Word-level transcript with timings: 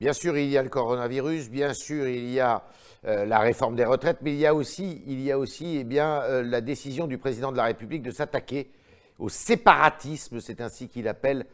Bien 0.00 0.14
sûr, 0.14 0.38
il 0.38 0.48
y 0.48 0.56
a 0.56 0.62
le 0.62 0.70
coronavirus, 0.70 1.50
bien 1.50 1.74
sûr, 1.74 2.08
il 2.08 2.30
y 2.30 2.40
a 2.40 2.64
euh, 3.04 3.26
la 3.26 3.38
réforme 3.38 3.76
des 3.76 3.84
retraites, 3.84 4.20
mais 4.22 4.32
il 4.32 4.38
y 4.38 4.46
a 4.46 4.54
aussi, 4.54 5.02
il 5.06 5.20
y 5.20 5.30
a 5.30 5.38
aussi 5.38 5.76
eh 5.76 5.84
bien, 5.84 6.22
euh, 6.22 6.42
la 6.42 6.62
décision 6.62 7.06
du 7.06 7.18
président 7.18 7.52
de 7.52 7.58
la 7.58 7.64
République 7.64 8.02
de 8.02 8.10
s'attaquer 8.10 8.70
au 9.18 9.28
séparatisme, 9.28 10.40
c'est 10.40 10.62
ainsi 10.62 10.88
qu'il 10.88 11.06
appelle 11.06 11.44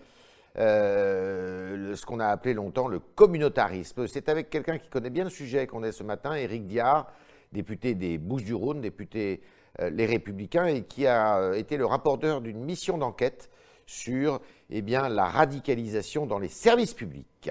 ce 0.54 2.06
qu'on 2.06 2.20
a 2.20 2.28
appelé 2.28 2.54
longtemps 2.54 2.86
le 2.86 3.00
communautarisme. 3.00 4.06
C'est 4.06 4.28
avec 4.28 4.48
quelqu'un 4.48 4.78
qui 4.78 4.88
connaît 4.88 5.10
bien 5.10 5.24
le 5.24 5.30
sujet 5.30 5.66
qu'on 5.66 5.82
est 5.82 5.92
ce 5.92 6.04
matin, 6.04 6.32
Éric 6.34 6.66
Diard, 6.66 7.12
député 7.52 7.94
des 7.94 8.16
Bouches-du-Rhône, 8.16 8.80
député 8.80 9.42
Les 9.90 10.06
Républicains, 10.06 10.66
et 10.66 10.84
qui 10.84 11.06
a 11.06 11.52
été 11.56 11.76
le 11.76 11.84
rapporteur 11.84 12.40
d'une 12.40 12.64
mission 12.64 12.96
d'enquête 12.96 13.50
sur 13.84 14.40
eh 14.70 14.80
bien, 14.80 15.10
la 15.10 15.26
radicalisation 15.26 16.24
dans 16.24 16.38
les 16.38 16.48
services 16.48 16.94
publics. 16.94 17.50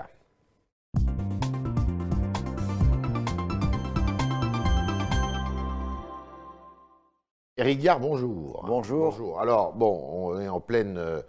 Éric 7.58 7.80
Guillard, 7.80 8.02
bonjour. 8.02 8.66
Bonjour. 8.68 9.12
Bonjour. 9.12 9.40
Alors, 9.40 9.72
bon, 9.72 10.10
on 10.12 10.42
est 10.42 10.50
en 10.50 10.60
pleine 10.60 10.98
euh, 10.98 11.22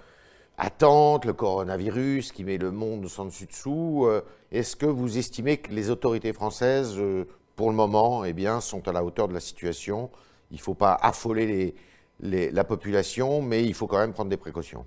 attente, 0.58 1.24
le 1.24 1.32
coronavirus 1.32 2.32
qui 2.32 2.42
met 2.42 2.58
le 2.58 2.72
monde 2.72 3.06
sans 3.06 3.26
dessus-dessous. 3.26 4.06
Euh, 4.06 4.22
est-ce 4.50 4.74
que 4.74 4.86
vous 4.86 5.18
estimez 5.18 5.58
que 5.58 5.70
les 5.70 5.88
autorités 5.88 6.32
françaises, 6.32 6.96
euh, 6.98 7.28
pour 7.54 7.70
le 7.70 7.76
moment, 7.76 8.24
eh 8.24 8.32
bien, 8.32 8.60
sont 8.60 8.88
à 8.88 8.92
la 8.92 9.04
hauteur 9.04 9.28
de 9.28 9.34
la 9.34 9.40
situation? 9.40 10.10
Il 10.50 10.56
ne 10.56 10.62
faut 10.62 10.74
pas 10.74 10.98
affoler 11.00 11.76
la 12.18 12.64
population, 12.64 13.40
mais 13.40 13.62
il 13.62 13.74
faut 13.74 13.86
quand 13.86 13.98
même 13.98 14.12
prendre 14.12 14.30
des 14.30 14.36
précautions. 14.36 14.84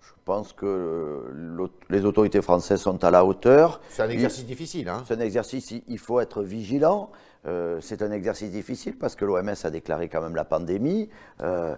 Je 0.00 0.12
pense 0.24 0.54
que 0.54 1.70
les 1.90 2.06
autorités 2.06 2.40
françaises 2.40 2.80
sont 2.80 3.04
à 3.04 3.10
la 3.10 3.26
hauteur. 3.26 3.82
C'est 3.90 4.02
un 4.02 4.08
exercice 4.08 4.46
difficile. 4.46 4.88
Hein 4.88 5.02
c'est 5.06 5.14
un 5.14 5.20
exercice, 5.20 5.70
il 5.86 5.98
faut 5.98 6.18
être 6.20 6.42
vigilant. 6.42 7.10
Euh, 7.48 7.78
c'est 7.80 8.02
un 8.02 8.12
exercice 8.12 8.50
difficile 8.50 8.96
parce 8.98 9.14
que 9.14 9.24
l'OMS 9.24 9.54
a 9.62 9.70
déclaré 9.70 10.08
quand 10.08 10.20
même 10.20 10.36
la 10.36 10.44
pandémie. 10.44 11.08
Euh, 11.42 11.74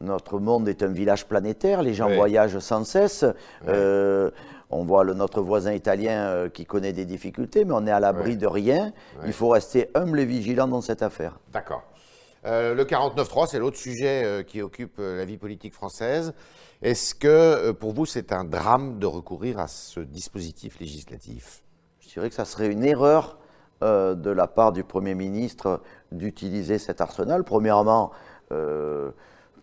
notre 0.00 0.38
monde 0.38 0.68
est 0.68 0.82
un 0.82 0.88
village 0.88 1.26
planétaire, 1.26 1.82
les 1.82 1.94
gens 1.94 2.10
voyagent 2.10 2.58
sans 2.58 2.84
cesse. 2.84 3.24
Euh, 3.66 4.30
on 4.68 4.84
voit 4.84 5.04
le, 5.04 5.14
notre 5.14 5.40
voisin 5.40 5.72
italien 5.72 6.50
qui 6.50 6.66
connaît 6.66 6.92
des 6.92 7.06
difficultés, 7.06 7.64
mais 7.64 7.72
on 7.72 7.86
est 7.86 7.90
à 7.90 8.00
l'abri 8.00 8.36
de 8.36 8.46
rien. 8.46 8.92
Il 9.24 9.32
faut 9.32 9.48
rester 9.48 9.88
humble 9.94 10.20
et 10.20 10.26
vigilant 10.26 10.68
dans 10.68 10.82
cette 10.82 11.02
affaire. 11.02 11.38
D'accord. 11.50 11.82
le 12.44 12.82
49-3, 12.82 13.46
c'est 13.46 13.58
l'autre 13.58 13.78
sujet 13.78 14.44
qui 14.46 14.60
occupe 14.60 14.98
la 14.98 15.24
vie 15.24 15.38
politique 15.38 15.72
française. 15.72 16.34
Est-ce 16.82 17.14
que 17.14 17.70
pour 17.70 17.94
vous, 17.94 18.04
c'est 18.04 18.32
un 18.32 18.44
drame 18.44 18.98
de 18.98 19.06
recourir 19.06 19.58
à 19.60 19.66
ce 19.66 20.00
dispositif 20.00 20.78
législatif? 20.78 21.62
Je 22.00 22.08
dirais 22.10 22.28
que 22.28 22.34
ça 22.34 22.44
serait 22.44 22.66
une 22.66 22.84
erreur 22.84 23.38
euh, 23.82 24.14
de 24.14 24.30
la 24.30 24.46
part 24.46 24.72
du 24.72 24.84
Premier 24.84 25.14
ministre 25.14 25.80
d'utiliser 26.12 26.78
cet 26.78 27.00
arsenal. 27.00 27.44
Premièrement, 27.44 28.10
euh, 28.52 29.10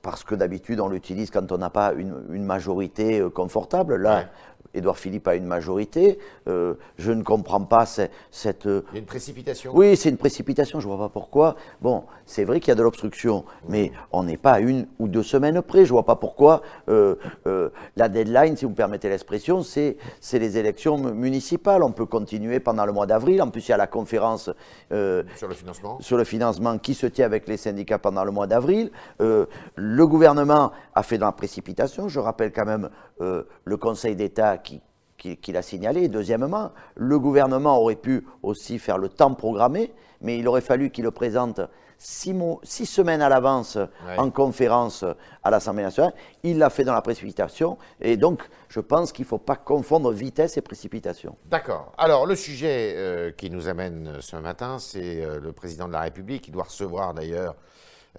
parce 0.01 0.23
que 0.23 0.35
d'habitude, 0.35 0.79
on 0.79 0.89
l'utilise 0.89 1.31
quand 1.31 1.51
on 1.51 1.57
n'a 1.57 1.69
pas 1.69 1.93
une, 1.93 2.43
majorité 2.43 3.23
confortable. 3.33 3.95
Là, 3.95 4.25
Édouard 4.73 4.97
Philippe 4.97 5.27
a 5.27 5.35
une 5.35 5.45
majorité. 5.45 6.17
Euh, 6.47 6.73
je 6.97 7.11
ne 7.11 7.23
comprends 7.23 7.61
pas 7.61 7.85
cette. 7.85 8.65
Il 8.65 8.93
y 8.93 8.95
a 8.95 8.99
une 8.99 9.05
précipitation 9.05 9.71
Oui, 9.73 9.95
c'est 9.95 10.09
une 10.09 10.17
précipitation, 10.17 10.79
je 10.79 10.87
ne 10.87 10.93
vois 10.93 11.07
pas 11.07 11.13
pourquoi. 11.13 11.55
Bon, 11.81 12.03
c'est 12.25 12.43
vrai 12.43 12.59
qu'il 12.59 12.69
y 12.69 12.71
a 12.71 12.75
de 12.75 12.81
l'obstruction, 12.81 13.45
mais 13.69 13.91
on 14.11 14.23
n'est 14.23 14.37
pas 14.37 14.53
à 14.53 14.59
une 14.59 14.87
ou 14.99 15.07
deux 15.07 15.23
semaines 15.23 15.61
près. 15.61 15.85
Je 15.85 15.89
ne 15.89 15.93
vois 15.93 16.05
pas 16.05 16.15
pourquoi. 16.15 16.61
Euh, 16.89 17.15
euh, 17.45 17.69
la 17.95 18.09
deadline, 18.09 18.57
si 18.57 18.65
vous 18.65 18.71
me 18.71 18.75
permettez 18.75 19.09
l'expression, 19.09 19.61
c'est 19.61 19.97
les 20.33 20.57
élections 20.57 20.97
municipales. 20.97 21.83
On 21.83 21.91
peut 21.91 22.05
continuer 22.05 22.59
pendant 22.59 22.85
le 22.85 22.93
mois 22.93 23.05
d'avril. 23.05 23.41
En 23.41 23.49
plus, 23.49 23.67
il 23.67 23.71
y 23.71 23.73
a 23.73 23.77
la 23.77 23.87
conférence 23.87 24.49
sur 24.89 25.47
le 25.47 25.53
financement. 25.53 25.97
Sur 26.01 26.17
le 26.17 26.23
financement 26.23 26.77
qui 26.79 26.93
se 26.95 27.05
tient 27.05 27.25
avec 27.25 27.47
les 27.47 27.57
syndicats 27.57 27.99
pendant 27.99 28.23
le 28.23 28.31
mois 28.31 28.47
d'avril. 28.47 28.91
le 29.19 30.07
gouvernement 30.07 30.71
a 30.95 31.03
fait 31.03 31.17
dans 31.17 31.27
la 31.27 31.31
précipitation. 31.31 32.07
Je 32.07 32.19
rappelle 32.19 32.51
quand 32.51 32.65
même 32.65 32.89
le 33.19 33.77
Conseil 33.77 34.15
d'État 34.15 34.52
qu'il 34.57 35.57
a 35.57 35.61
signalé. 35.61 36.07
Deuxièmement, 36.07 36.71
le 36.95 37.19
gouvernement 37.19 37.79
aurait 37.79 37.95
pu 37.95 38.25
aussi 38.41 38.79
faire 38.79 38.97
le 38.97 39.09
temps 39.09 39.33
programmé, 39.33 39.93
mais 40.21 40.37
il 40.37 40.47
aurait 40.47 40.61
fallu 40.61 40.89
qu'il 40.89 41.03
le 41.03 41.11
présente 41.11 41.61
six, 42.03 42.85
semaines 42.85 43.21
à 43.21 43.29
l'avance 43.29 43.77
en 44.17 44.29
conférence 44.29 45.05
à 45.43 45.49
l'Assemblée 45.49 45.83
nationale. 45.83 46.13
Il 46.43 46.57
l'a 46.57 46.69
fait 46.69 46.83
dans 46.83 46.93
la 46.93 47.01
précipitation. 47.01 47.77
Et 48.01 48.17
donc, 48.17 48.41
je 48.67 48.79
pense 48.79 49.11
qu'il 49.11 49.23
ne 49.23 49.29
faut 49.29 49.37
pas 49.37 49.55
confondre 49.55 50.11
vitesse 50.11 50.57
et 50.57 50.61
précipitation. 50.61 51.37
D'accord. 51.45 51.93
Alors, 51.97 52.25
le 52.25 52.35
sujet 52.35 52.93
euh, 52.95 53.31
qui 53.31 53.49
nous 53.49 53.67
amène 53.67 54.17
ce 54.19 54.35
matin, 54.35 54.79
c'est 54.79 55.23
euh, 55.23 55.39
le 55.39 55.53
président 55.53 55.87
de 55.87 55.93
la 55.93 56.01
République, 56.01 56.43
qui 56.43 56.51
doit 56.51 56.63
recevoir 56.63 57.13
d'ailleurs 57.13 57.55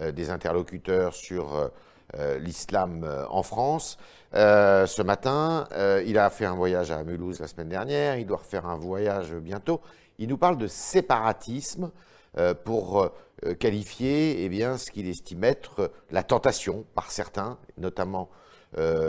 euh, 0.01 0.13
des 0.13 0.31
interlocuteurs 0.31 1.15
sur 1.15 1.71
l'islam 2.41 3.07
en 3.31 3.43
France. 3.43 3.99
Euh, 4.35 4.87
ce 4.87 5.01
matin, 5.01 5.69
euh, 5.73 6.03
il 6.07 6.19
a 6.19 6.29
fait 6.29 6.45
un 6.45 6.57
voyage 6.57 6.91
à 6.91 7.05
Mulhouse 7.05 7.39
la 7.39 7.47
semaine 7.47 7.69
dernière, 7.69 8.17
il 8.19 8.27
doit 8.27 8.39
refaire 8.39 8.67
un 8.67 8.77
voyage 8.77 9.33
bientôt. 9.33 9.81
Il 10.19 10.29
nous 10.29 10.39
parle 10.39 10.59
de 10.59 10.67
séparatisme 10.67 11.91
euh, 12.39 12.53
pour 12.53 13.11
qualifier 13.61 14.43
eh 14.45 14.49
bien, 14.49 14.79
ce 14.79 14.91
qu'il 14.91 15.07
estime 15.07 15.45
être 15.45 15.91
la 16.11 16.23
tentation 16.23 16.85
par 16.95 17.11
certains, 17.11 17.59
notamment 17.77 18.31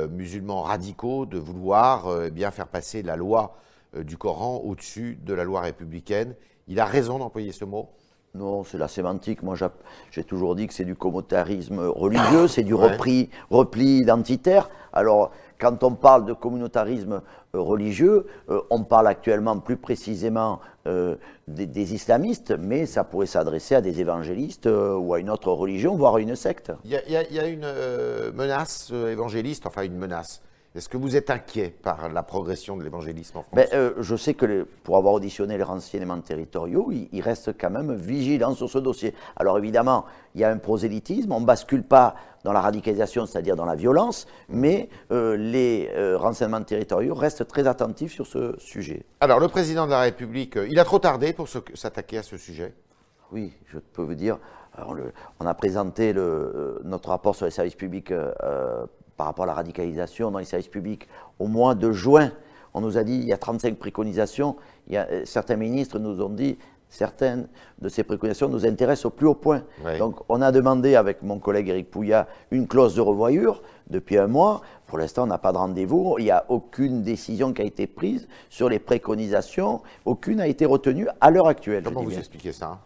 musulmans 0.10 0.62
radicaux, 0.62 1.26
de 1.26 1.38
vouloir 1.38 2.26
eh 2.26 2.32
bien, 2.32 2.52
faire 2.52 2.68
passer 2.68 3.02
la 3.02 3.16
loi 3.16 3.56
du 3.96 4.18
Coran 4.18 4.58
au-dessus 4.58 5.18
de 5.24 5.34
la 5.34 5.44
loi 5.46 5.62
républicaine. 5.62 6.36
Il 6.68 6.80
a 6.80 6.86
raison 6.86 7.18
d'employer 7.18 7.54
ce 7.54 7.66
mot 7.66 7.90
non, 8.35 8.63
c'est 8.63 8.78
la 8.78 8.88
sémantique. 8.88 9.44
Moi, 9.44 9.56
j'ai 10.12 10.23
toujours 10.23 10.56
dit 10.56 10.68
que 10.68 10.73
c'est 10.73 10.85
du 10.85 10.96
communautarisme 10.96 11.79
religieux, 11.79 12.47
c'est 12.47 12.63
du 12.63 12.73
repli, 12.73 13.29
repli 13.50 14.00
identitaire. 14.00 14.69
Alors, 14.91 15.31
quand 15.59 15.84
on 15.84 15.91
parle 15.96 16.25
de 16.25 16.34
communautarisme 16.34 17.22
euh, 17.56 17.59
religieux, 17.59 18.28
euh, 18.50 18.62
on 18.69 18.84
parle 18.84 19.07
actuellement 19.07 19.57
plus 19.59 19.78
précisément 19.78 20.59
euh, 20.88 21.16
des, 21.47 21.94
islamistes, 21.94 22.53
mais 22.59 22.85
ça 22.85 23.03
pourrait 23.03 23.25
s'adresser 23.25 23.75
à 23.75 23.81
des 23.81 24.01
évangélistes 24.01 24.67
ou 24.67 25.13
à 25.13 25.19
une 25.19 25.29
autre 25.29 25.52
religion, 25.52 25.96
voire 25.96 26.16
à 26.16 26.19
une 26.19 26.35
secte. 26.35 26.73
Il 26.84 26.91
y, 26.91 27.40
a 27.40 27.47
une 27.47 27.67
menace 28.34 28.91
évangéliste, 28.91 29.66
enfin 29.66 29.84
une 29.84 29.97
menace. 29.97 30.41
Est-ce 30.75 30.90
que 30.90 30.97
vous 30.97 31.16
êtes 31.16 31.30
inquiet 31.30 31.69
par 31.69 32.09
la 32.09 32.22
progression 32.22 32.75
de 32.75 32.84
l'évangélisme 32.84 33.38
en 33.38 33.44
France? 33.44 33.56
Ben, 33.56 33.66
euh, 33.72 33.94
Je 34.00 34.18
sais 34.18 34.34
que 34.34 34.68
pour 34.84 34.97
avoir 34.97 35.13
auditionné 35.13 35.58
les 35.58 35.63
renseignements 35.63 36.19
territoriaux, 36.19 36.91
ils, 36.91 37.22
restent 37.22 37.58
quand 37.58 37.69
même 37.69 37.96
vigilants 37.96 38.56
sur 38.56 38.69
ce 38.69 38.80
dossier. 38.80 39.14
Alors 39.38 39.58
évidemment, 39.58 40.03
il 40.34 40.41
y 40.41 40.44
a 40.44 40.50
un 40.50 40.58
prosélytisme, 40.58 41.31
on 41.31 41.40
ne 41.40 41.46
bascule 41.46 41.84
pas 41.84 42.16
dans 42.44 42.52
la 42.52 42.59
radicalisation, 42.59 43.25
c'est-à-dire 43.25 43.56
dans 43.56 43.66
la 43.66 43.75
violence, 43.75 44.28
mais 44.50 44.90
euh, 45.12 45.38
les 45.38 45.90
euh, 45.96 46.18
renseignements 46.18 46.62
territoriaux 46.62 47.16
restent 47.16 47.47
très 47.47 47.68
attentifs 47.68 48.12
sur 48.12 48.28
ce 48.28 48.53
sujet. 48.58 49.06
Alors 49.22 49.40
le 49.40 49.47
président 49.47 49.85
de 49.85 49.91
la 49.91 50.02
République, 50.02 50.59
il 50.69 50.78
a 50.78 50.84
trop 50.84 51.00
tardé 51.00 51.31
pour 51.31 51.47
s'attaquer 51.47 52.18
à 52.18 52.24
ce 52.24 52.35
sujet? 52.35 52.74
Oui, 53.31 53.53
je 53.68 53.80
peux 53.80 54.02
vous 54.02 54.14
dire, 54.14 54.40
on, 55.40 55.46
a 55.46 55.53
présenté 55.53 56.14
notre 56.14 57.09
rapport 57.09 57.34
sur 57.34 57.46
les 57.46 57.52
services 57.52 57.75
publics 57.75 58.12
par 59.18 59.28
rapport 59.28 59.44
à 59.44 59.48
la 59.48 59.53
radicalisation 59.53 60.31
dans 60.31 60.40
les 60.40 60.46
services 60.46 60.68
publics 60.68 61.08
au 61.40 61.48
mois 61.48 61.76
de 61.76 61.92
juin. 61.92 62.31
On 62.74 62.81
nous 62.81 62.98
a 62.98 63.03
dit, 63.03 63.16
il 63.16 63.26
y 63.26 63.34
a 63.34 63.38
35 63.38 63.78
préconisations, 63.78 64.58
il 64.88 64.96
y 64.96 64.98
a, 64.98 65.08
euh, 65.09 65.22
certains 65.26 65.56
ministres 65.56 65.98
nous 65.98 66.22
ont 66.22 66.30
dit, 66.30 66.58
certaines 66.90 67.48
de 67.80 67.90
ces 67.90 68.03
préconisations 68.03 68.50
nous 68.50 68.66
intéressent 68.66 69.06
au 69.06 69.09
plus 69.09 69.28
haut 69.28 69.36
point. 69.36 69.64
Donc 70.00 70.22
on 70.30 70.42
a 70.42 70.52
demandé 70.52 70.96
avec 70.96 71.22
mon 71.22 71.40
collègue 71.40 71.70
Éric 71.70 71.92
Pouillat 71.92 72.28
une 72.52 72.68
clause 72.68 72.96
de 72.96 73.02
revoyure 73.02 73.62
depuis 73.90 74.18
un 74.18 74.28
mois. 74.28 74.62
Pour 74.88 74.98
l'instant, 74.98 75.24
on 75.24 75.28
n'a 75.28 75.38
pas 75.38 75.52
de 75.52 75.58
rendez-vous. 75.58 76.16
Il 76.20 76.26
n'y 76.26 76.32
a 76.32 76.46
aucune 76.50 77.03
décision 77.03 77.53
qui 77.53 77.62
a 77.62 77.66
été 77.66 77.88
prise 77.88 78.28
sur 78.50 78.70
les 78.70 78.80
préconisations. 78.80 79.82
Aucune 80.06 80.38
n'a 80.38 80.47
été 80.47 80.66
retenue 80.66 81.08
à 81.22 81.32
l'heure 81.32 81.47
actuelle. 81.47 81.84
Comment 81.84 82.03
vous 82.03 82.17
expliquez 82.17 82.53
ça 82.53 82.79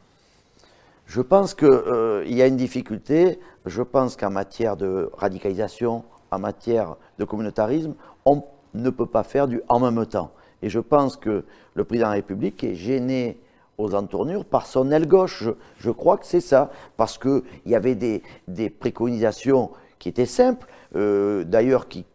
Je 1.06 1.22
pense 1.22 1.54
qu'il 1.54 1.68
euh, 1.68 2.24
y 2.26 2.42
a 2.42 2.48
une 2.48 2.58
difficulté. 2.58 3.40
Je 3.66 3.84
pense 3.84 4.16
qu'en 4.16 4.32
matière 4.32 4.76
de 4.76 5.12
radicalisation, 5.18 6.04
en 6.32 6.40
matière 6.40 6.96
de 7.18 7.26
communautarisme, 7.26 7.96
on 8.26 8.44
ne 8.74 8.90
peut 8.90 9.06
pas 9.06 9.24
faire 9.24 9.48
du 9.48 9.62
en 9.68 9.80
même 9.80 10.06
temps. 10.06 10.32
Et 10.62 10.70
je 10.70 10.80
pense 10.80 11.16
que 11.16 11.46
le 11.74 11.84
président 11.84 12.08
de 12.08 12.12
la 12.12 12.16
République 12.16 12.64
est 12.64 12.76
gêné 12.76 13.40
aux 13.78 13.96
entournures 13.96 14.46
par 14.46 14.66
son 14.68 14.92
aile 14.92 15.08
gauche. 15.08 15.46
Je, 15.78 15.92
crois 15.92 16.18
que 16.18 16.26
c'est 16.26 16.42
ça, 16.42 16.70
parce 16.98 17.18
qu'il 17.18 17.44
y 17.66 17.76
avait 17.76 17.96
des, 17.96 18.70
préconisations 18.70 19.72
qui 20.00 20.10
étaient 20.10 20.26
simples, 20.26 20.68
euh, 20.96 21.44
d'ailleurs 21.44 21.88
qui, 21.88 22.06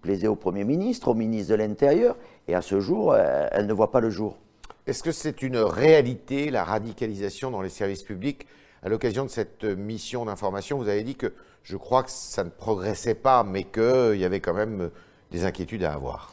plaisaient 0.00 0.28
au 0.28 0.36
Premier 0.36 0.64
ministre, 0.64 1.08
au 1.08 1.14
ministre 1.14 1.50
de 1.50 1.56
l'Intérieur, 1.56 2.16
et 2.48 2.54
à 2.54 2.62
ce 2.62 2.80
jour, 2.80 3.16
elle 3.16 3.66
ne 3.66 3.72
voit 3.72 3.90
pas 3.90 4.00
le 4.00 4.10
jour. 4.10 4.38
Est-ce 4.86 5.02
que 5.02 5.12
c'est 5.12 5.42
une 5.42 5.58
réalité, 5.58 6.50
la 6.50 6.64
radicalisation 6.64 7.50
dans 7.50 7.62
les 7.62 7.68
services 7.68 8.02
publics 8.02 8.46
À 8.82 8.88
l'occasion 8.88 9.24
de 9.24 9.30
cette 9.30 9.64
mission 9.64 10.24
d'information, 10.24 10.76
vous 10.78 10.88
avez 10.88 11.04
dit 11.04 11.14
que 11.14 11.32
je 11.62 11.76
crois 11.76 12.02
que 12.02 12.10
ça 12.10 12.42
ne 12.42 12.50
progressait 12.50 13.14
pas, 13.14 13.44
mais 13.44 13.64
qu'il 13.64 14.16
y 14.16 14.24
avait 14.24 14.40
quand 14.40 14.54
même 14.54 14.90
des 15.30 15.44
inquiétudes 15.44 15.84
à 15.84 15.92
avoir. 15.92 16.31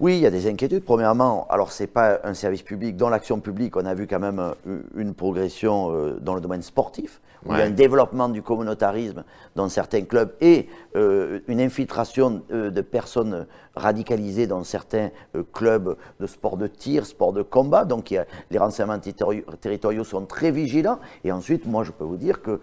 Oui, 0.00 0.16
il 0.16 0.22
y 0.22 0.26
a 0.26 0.30
des 0.30 0.48
inquiétudes. 0.48 0.84
Premièrement, 0.84 1.46
alors 1.48 1.70
ce 1.70 1.84
n'est 1.84 1.86
pas 1.86 2.18
un 2.24 2.34
service 2.34 2.62
public. 2.62 2.96
Dans 2.96 3.08
l'action 3.08 3.38
publique, 3.38 3.76
on 3.76 3.86
a 3.86 3.94
vu 3.94 4.08
quand 4.08 4.18
même 4.18 4.40
euh, 4.40 4.80
une 4.96 5.14
progression 5.14 5.92
euh, 5.92 6.18
dans 6.20 6.34
le 6.34 6.40
domaine 6.40 6.62
sportif, 6.62 7.20
où 7.46 7.52
il 7.52 7.58
y 7.58 7.62
a 7.62 7.64
un 7.64 7.70
développement 7.70 8.28
du 8.28 8.42
communautarisme 8.42 9.22
dans 9.54 9.68
certains 9.68 10.02
clubs 10.02 10.32
et 10.40 10.66
euh, 10.96 11.40
une 11.46 11.60
infiltration 11.60 12.42
de 12.50 12.80
personnes 12.80 13.46
radicalisées 13.76 14.46
dans 14.46 14.64
certains 14.64 15.10
clubs 15.52 15.96
de 16.20 16.26
sport 16.26 16.56
de 16.56 16.66
tir, 16.66 17.04
sport 17.06 17.32
de 17.32 17.42
combat. 17.42 17.84
Donc 17.84 18.10
il 18.10 18.14
y 18.14 18.18
a, 18.18 18.26
les 18.50 18.58
renseignements 18.58 18.98
territoriaux 18.98 20.04
sont 20.04 20.24
très 20.26 20.50
vigilants. 20.50 20.98
Et 21.22 21.32
ensuite, 21.32 21.66
moi, 21.66 21.84
je 21.84 21.90
peux 21.90 22.04
vous 22.04 22.16
dire 22.16 22.40
que 22.40 22.60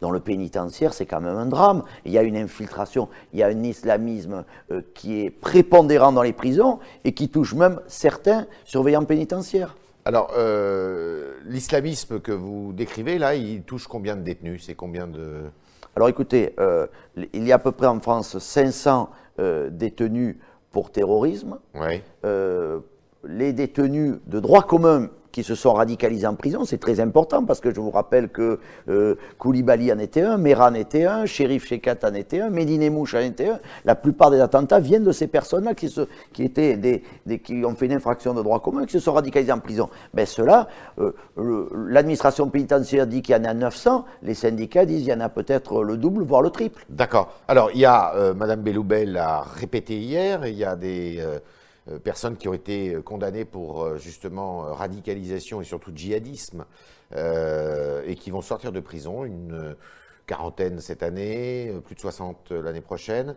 dans 0.00 0.10
le 0.10 0.18
pénitentiaire, 0.18 0.92
c'est 0.92 1.06
quand 1.06 1.20
même 1.20 1.36
un 1.36 1.46
drame. 1.46 1.84
Il 2.06 2.12
y 2.12 2.18
a 2.18 2.22
une 2.22 2.36
infiltration, 2.36 3.08
il 3.32 3.38
y 3.38 3.42
a 3.42 3.48
un 3.48 3.62
islamisme 3.62 4.44
qui 4.94 5.20
est 5.20 5.30
prépondérant 5.30 6.10
dans 6.10 6.22
les 6.22 6.32
prisons 6.32 6.49
et 7.04 7.12
qui 7.12 7.28
touche 7.28 7.54
même 7.54 7.80
certains 7.86 8.46
surveillants 8.64 9.04
pénitentiaires. 9.04 9.76
Alors, 10.04 10.32
euh, 10.36 11.34
l'islamisme 11.44 12.20
que 12.20 12.32
vous 12.32 12.72
décrivez, 12.72 13.18
là, 13.18 13.34
il 13.34 13.62
touche 13.62 13.86
combien 13.86 14.16
de 14.16 14.22
détenus? 14.22 14.64
C'est 14.64 14.74
combien 14.74 15.06
de... 15.06 15.42
Alors 15.96 16.08
écoutez, 16.08 16.54
euh, 16.60 16.86
il 17.32 17.46
y 17.46 17.52
a 17.52 17.56
à 17.56 17.58
peu 17.58 17.72
près 17.72 17.86
en 17.86 18.00
France 18.00 18.38
500 18.38 19.10
euh, 19.38 19.70
détenus 19.70 20.36
pour 20.70 20.92
terrorisme. 20.92 21.58
Oui. 21.74 22.00
les 23.24 23.52
détenus 23.52 24.14
de 24.26 24.40
droit 24.40 24.62
commun 24.62 25.10
qui 25.32 25.42
se 25.42 25.54
sont 25.54 25.72
radicalisés 25.72 26.26
en 26.26 26.34
prison. 26.34 26.64
C'est 26.64 26.78
très 26.78 27.00
important 27.00 27.44
parce 27.44 27.60
que 27.60 27.74
je 27.74 27.80
vous 27.80 27.90
rappelle 27.90 28.28
que 28.28 28.58
euh, 28.88 29.14
Koulibaly 29.38 29.92
en 29.92 29.98
était 29.98 30.22
un, 30.22 30.36
Mehran 30.36 30.70
en 30.70 30.74
était 30.74 31.04
un, 31.04 31.26
Shérif 31.26 31.66
Shekat 31.66 31.98
en 32.04 32.14
était 32.14 32.40
un, 32.40 32.50
Medine 32.50 32.90
Mouche 32.90 33.14
en 33.14 33.20
était 33.20 33.48
un. 33.48 33.60
La 33.84 33.94
plupart 33.94 34.30
des 34.30 34.40
attentats 34.40 34.80
viennent 34.80 35.04
de 35.04 35.12
ces 35.12 35.26
personnes-là 35.26 35.74
qui, 35.74 35.92
qui, 36.32 37.64
ont 37.64 37.74
fait 37.74 37.86
une 37.86 37.92
infraction 37.92 38.34
de 38.34 38.42
droit 38.42 38.60
commun, 38.60 38.86
qui 38.86 38.92
se 38.92 39.00
sont 39.00 39.12
radicalisés 39.12 39.52
en 39.52 39.60
prison. 39.60 39.88
Ben 40.14 40.26
cela, 40.26 40.68
euh, 40.98 41.12
l'administration 41.88 42.48
pénitentiaire 42.48 43.06
dit 43.06 43.22
qu'il 43.22 43.34
y 43.34 43.38
en 43.38 43.44
a 43.44 43.54
900, 43.54 44.04
les 44.22 44.34
syndicats 44.34 44.84
disent 44.84 45.00
qu'il 45.00 45.10
y 45.10 45.14
en 45.14 45.20
a 45.20 45.28
peut-être 45.28 45.82
le 45.82 45.96
double, 45.96 46.22
voire 46.22 46.42
le 46.42 46.50
triple. 46.50 46.84
D'accord. 46.88 47.34
Alors, 47.48 47.70
il 47.74 47.80
y 47.80 47.84
a, 47.84 48.14
euh, 48.14 48.34
Madame 48.34 48.60
Belloubel 48.60 49.16
a 49.16 49.42
répété 49.42 49.98
hier, 49.98 50.46
il 50.46 50.54
y 50.54 50.64
a 50.64 50.76
des 50.76 51.18
euh, 51.20 51.38
personnes 52.04 52.36
qui 52.36 52.48
ont 52.48 52.54
été 52.54 52.94
euh, 52.94 53.02
condamnées 53.02 53.44
pour 53.44 53.82
euh, 53.82 53.96
justement 53.96 54.60
radicalisation 54.74 55.60
et 55.60 55.64
surtout 55.64 55.92
djihadisme 55.94 56.64
et 57.12 58.14
qui 58.14 58.30
vont 58.30 58.40
sortir 58.40 58.70
de 58.70 58.78
prison, 58.78 59.24
une 59.24 59.74
quarantaine 60.26 60.78
cette 60.78 61.02
année, 61.02 61.74
plus 61.84 61.96
de 61.96 62.00
60 62.00 62.52
l'année 62.52 62.80
prochaine. 62.80 63.34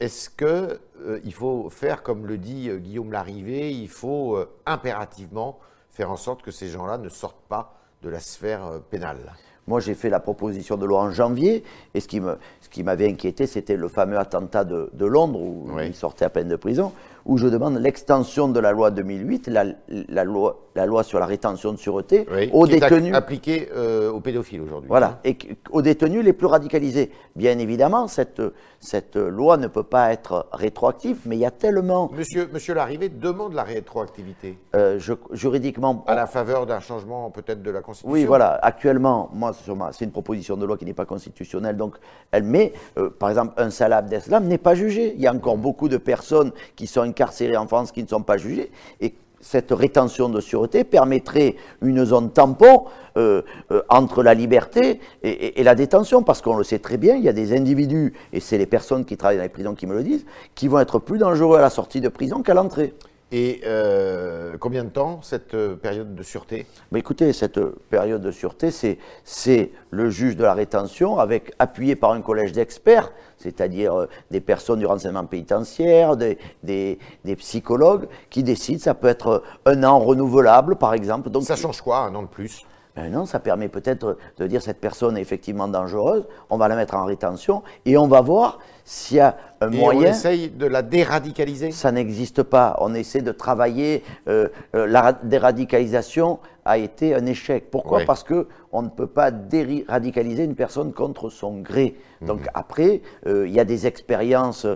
Est-ce 0.00 0.30
qu'il 0.30 1.32
faut 1.32 1.70
faire 1.70 2.02
comme 2.02 2.26
le 2.26 2.36
dit 2.36 2.68
Guillaume 2.76 3.12
Larrivé, 3.12 3.70
il 3.70 3.88
faut 3.88 4.36
impérativement 4.66 5.60
faire 5.90 6.10
en 6.10 6.16
sorte 6.16 6.42
que 6.42 6.50
ces 6.50 6.66
gens-là 6.66 6.98
ne 6.98 7.08
sortent 7.08 7.46
pas 7.48 7.78
de 8.02 8.08
la 8.08 8.18
sphère 8.18 8.80
pénale? 8.90 9.32
Moi, 9.66 9.80
j'ai 9.80 9.94
fait 9.94 10.10
la 10.10 10.20
proposition 10.20 10.76
de 10.76 10.84
loi 10.84 11.00
en 11.00 11.10
janvier, 11.10 11.64
et 11.94 12.00
ce 12.00 12.08
qui, 12.08 12.82
m'avait 12.82 13.08
inquiété, 13.08 13.46
c'était 13.46 13.76
le 13.76 13.88
fameux 13.88 14.18
attentat 14.18 14.64
de, 14.64 14.90
de 14.92 15.06
Londres, 15.06 15.40
où 15.40 15.78
il 15.80 15.94
sortait 15.94 16.26
à 16.26 16.30
peine 16.30 16.48
de 16.48 16.56
prison, 16.56 16.92
où 17.26 17.38
je 17.38 17.48
demande 17.48 17.78
l'extension 17.78 18.48
de 18.48 18.60
la 18.60 18.72
loi 18.72 18.90
2008, 18.90 19.48
la, 19.48 19.64
la, 19.88 20.24
loi, 20.24 20.64
la 20.74 20.86
loi 20.86 21.02
sur 21.02 21.18
la 21.18 21.26
rétention 21.26 21.72
de 21.72 21.78
sûreté, 21.78 22.26
aux 22.52 22.66
détenus. 22.66 23.14
appliquée 23.14 23.68
euh, 23.74 24.10
aux 24.10 24.20
pédophiles 24.20 24.60
aujourd'hui. 24.60 24.88
Voilà, 24.88 25.20
et 25.24 25.36
aux 25.70 25.80
détenus 25.82 26.22
les 26.22 26.32
plus 26.32 26.46
radicalisés. 26.46 27.10
Bien 27.34 27.58
évidemment, 27.58 28.08
cette, 28.08 28.42
cette 28.80 29.16
loi 29.16 29.56
ne 29.56 29.68
peut 29.68 29.82
pas 29.82 30.12
être 30.12 30.46
rétroactive, 30.52 31.20
mais 31.24 31.36
il 31.36 31.40
y 31.40 31.46
a 31.46 31.50
tellement. 31.50 32.10
Monsieur, 32.14 32.48
monsieur 32.52 32.74
Larrivé 32.74 33.08
demande 33.08 33.54
la 33.54 33.62
rétroactivité. 33.62 34.58
Euh, 34.74 34.98
je, 34.98 35.14
juridiquement. 35.32 36.04
À 36.06 36.14
la 36.14 36.26
faveur 36.26 36.66
d'un 36.66 36.80
changement 36.80 37.30
peut-être 37.30 37.62
de 37.62 37.70
la 37.70 37.80
Constitution. 37.80 38.12
Oui, 38.12 38.24
voilà. 38.24 38.58
Actuellement, 38.62 39.30
moi, 39.32 39.52
c'est 39.92 40.04
une 40.04 40.10
proposition 40.12 40.56
de 40.56 40.66
loi 40.66 40.76
qui 40.76 40.84
n'est 40.84 40.92
pas 40.92 41.06
constitutionnelle, 41.06 41.76
donc 41.76 41.96
elle 42.32 42.44
met, 42.44 42.72
euh, 42.98 43.08
par 43.08 43.30
exemple, 43.30 43.54
un 43.56 43.70
salab 43.70 44.08
d'islam 44.08 44.44
n'est 44.44 44.58
pas 44.58 44.74
jugé. 44.74 45.14
Il 45.16 45.22
y 45.22 45.26
a 45.26 45.32
encore 45.32 45.56
beaucoup 45.56 45.88
de 45.88 45.96
personnes 45.96 46.52
qui 46.76 46.86
sont 46.86 47.13
incarcérées 47.14 47.56
en 47.56 47.68
France 47.68 47.92
qui 47.92 48.02
ne 48.02 48.08
sont 48.08 48.22
pas 48.22 48.36
jugées. 48.36 48.70
Et 49.00 49.14
cette 49.40 49.70
rétention 49.70 50.28
de 50.28 50.40
sûreté 50.40 50.84
permettrait 50.84 51.56
une 51.82 52.04
zone 52.04 52.30
tampon 52.30 52.84
euh, 53.16 53.42
euh, 53.70 53.82
entre 53.88 54.22
la 54.22 54.34
liberté 54.34 55.00
et, 55.22 55.62
la 55.62 55.74
détention, 55.74 56.22
parce 56.22 56.40
qu'on 56.40 56.56
le 56.56 56.64
sait 56.64 56.78
très 56.78 56.96
bien, 56.96 57.14
il 57.14 57.22
y 57.22 57.28
a 57.28 57.32
des 57.32 57.54
individus, 57.54 58.14
et 58.32 58.40
c'est 58.40 58.58
les 58.58 58.66
personnes 58.66 59.04
qui 59.04 59.16
travaillent 59.16 59.36
dans 59.36 59.42
les 59.42 59.48
prisons 59.50 59.74
qui 59.74 59.86
me 59.86 59.94
le 59.94 60.02
disent, 60.02 60.24
qui 60.54 60.66
vont 60.66 60.80
être 60.80 60.98
plus 60.98 61.18
dangereux 61.18 61.58
à 61.58 61.60
la 61.60 61.70
sortie 61.70 62.00
de 62.00 62.08
prison 62.08 62.42
qu'à 62.42 62.54
l'entrée. 62.54 62.94
Et 63.32 63.62
euh, 63.64 64.56
combien 64.58 64.84
de 64.84 64.90
temps 64.90 65.20
cette 65.22 65.54
euh, 65.54 65.76
période 65.76 66.14
de 66.14 66.22
sûreté? 66.22 66.66
Mais 66.92 67.00
Écoutez, 67.00 67.32
cette 67.32 67.58
période 67.90 68.22
de 68.22 68.30
sûreté, 68.30 68.70
c'est 68.70 69.70
le 69.90 70.10
juge 70.10 70.36
de 70.36 70.44
la 70.44 70.54
rétention, 70.54 71.18
avec, 71.18 71.52
appuyé 71.58 71.96
par 71.96 72.12
un 72.12 72.20
collège 72.20 72.52
d'experts, 72.52 73.12
c'est-à-dire 73.38 73.94
euh, 73.94 74.08
des 74.30 74.40
personnes 74.40 74.78
du 74.78 74.86
renseignement 74.86 75.24
pénitentiaire, 75.24 76.16
des, 76.16 76.38
des, 76.62 76.98
psychologues, 77.36 78.06
qui 78.30 78.42
décident. 78.42 78.80
Ça 78.80 78.94
peut 78.94 79.08
être 79.08 79.42
un 79.64 79.82
an 79.84 79.98
renouvelable, 79.98 80.76
par 80.76 80.94
exemple. 80.94 81.30
Donc, 81.30 81.44
ça 81.44 81.56
change 81.56 81.80
quoi, 81.80 81.98
un 81.98 82.14
an 82.14 82.22
de 82.22 82.28
plus? 82.28 82.64
Ben 82.96 83.10
non, 83.10 83.26
ça 83.26 83.40
permet 83.40 83.68
peut-être 83.68 84.18
de 84.38 84.46
dire 84.46 84.62
cette 84.62 84.80
personne 84.80 85.16
est 85.16 85.20
effectivement 85.20 85.66
dangereuse, 85.66 86.24
on 86.48 86.56
va 86.56 86.68
la 86.68 86.76
mettre 86.76 86.94
en 86.94 87.04
rétention 87.04 87.62
et 87.84 87.96
on 87.96 88.06
va 88.06 88.20
voir 88.20 88.60
s'il 88.84 89.16
y 89.16 89.20
a 89.20 89.36
un 89.60 89.68
moyen. 89.68 90.00
On 90.00 90.12
essaye 90.12 90.50
de 90.50 90.66
la 90.66 90.82
déradicaliser? 90.82 91.72
Ça 91.72 91.90
n'existe 91.90 92.42
pas. 92.42 92.76
On 92.80 92.94
essaie 92.94 93.22
de 93.22 93.32
travailler. 93.32 94.04
Euh, 94.28 94.48
euh, 94.74 94.86
la 94.86 95.12
déradicalisation 95.12 96.38
a 96.64 96.78
été 96.78 97.14
un 97.14 97.26
échec. 97.26 97.70
Pourquoi 97.70 98.00
Parce 98.06 98.22
que 98.22 98.46
on 98.72 98.82
ne 98.82 98.88
peut 98.88 99.06
pas 99.06 99.30
déradicaliser 99.30 100.44
une 100.44 100.56
personne 100.56 100.92
contre 100.92 101.30
son 101.30 101.60
gré. 101.60 101.94
Mhm. 102.20 102.26
Donc 102.26 102.40
après, 102.54 103.02
euh, 103.26 103.46
il 103.46 103.54
y 103.54 103.60
a 103.60 103.64
des 103.64 103.86
expériences 103.86 104.66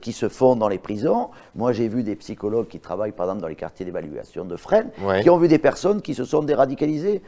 qui 0.00 0.12
se 0.12 0.28
font 0.28 0.56
dans 0.56 0.68
les 0.68 0.78
prisons. 0.78 1.30
Moi, 1.54 1.72
j'ai 1.72 1.88
vu 1.88 2.02
des 2.02 2.14
psychologues 2.14 2.68
qui 2.68 2.78
travaillent, 2.78 3.12
par 3.12 3.26
exemple, 3.26 3.42
dans 3.42 3.48
les 3.48 3.56
quartiers 3.56 3.84
d'évaluation 3.84 4.44
de 4.44 4.56
Fresnes, 4.56 4.90
qui 5.22 5.30
ont 5.30 5.38
vu 5.38 5.48
des 5.48 5.58
personnes 5.58 6.02
qui 6.02 6.14
se 6.14 6.24
sont 6.24 6.42
déradicalisées 6.42 7.22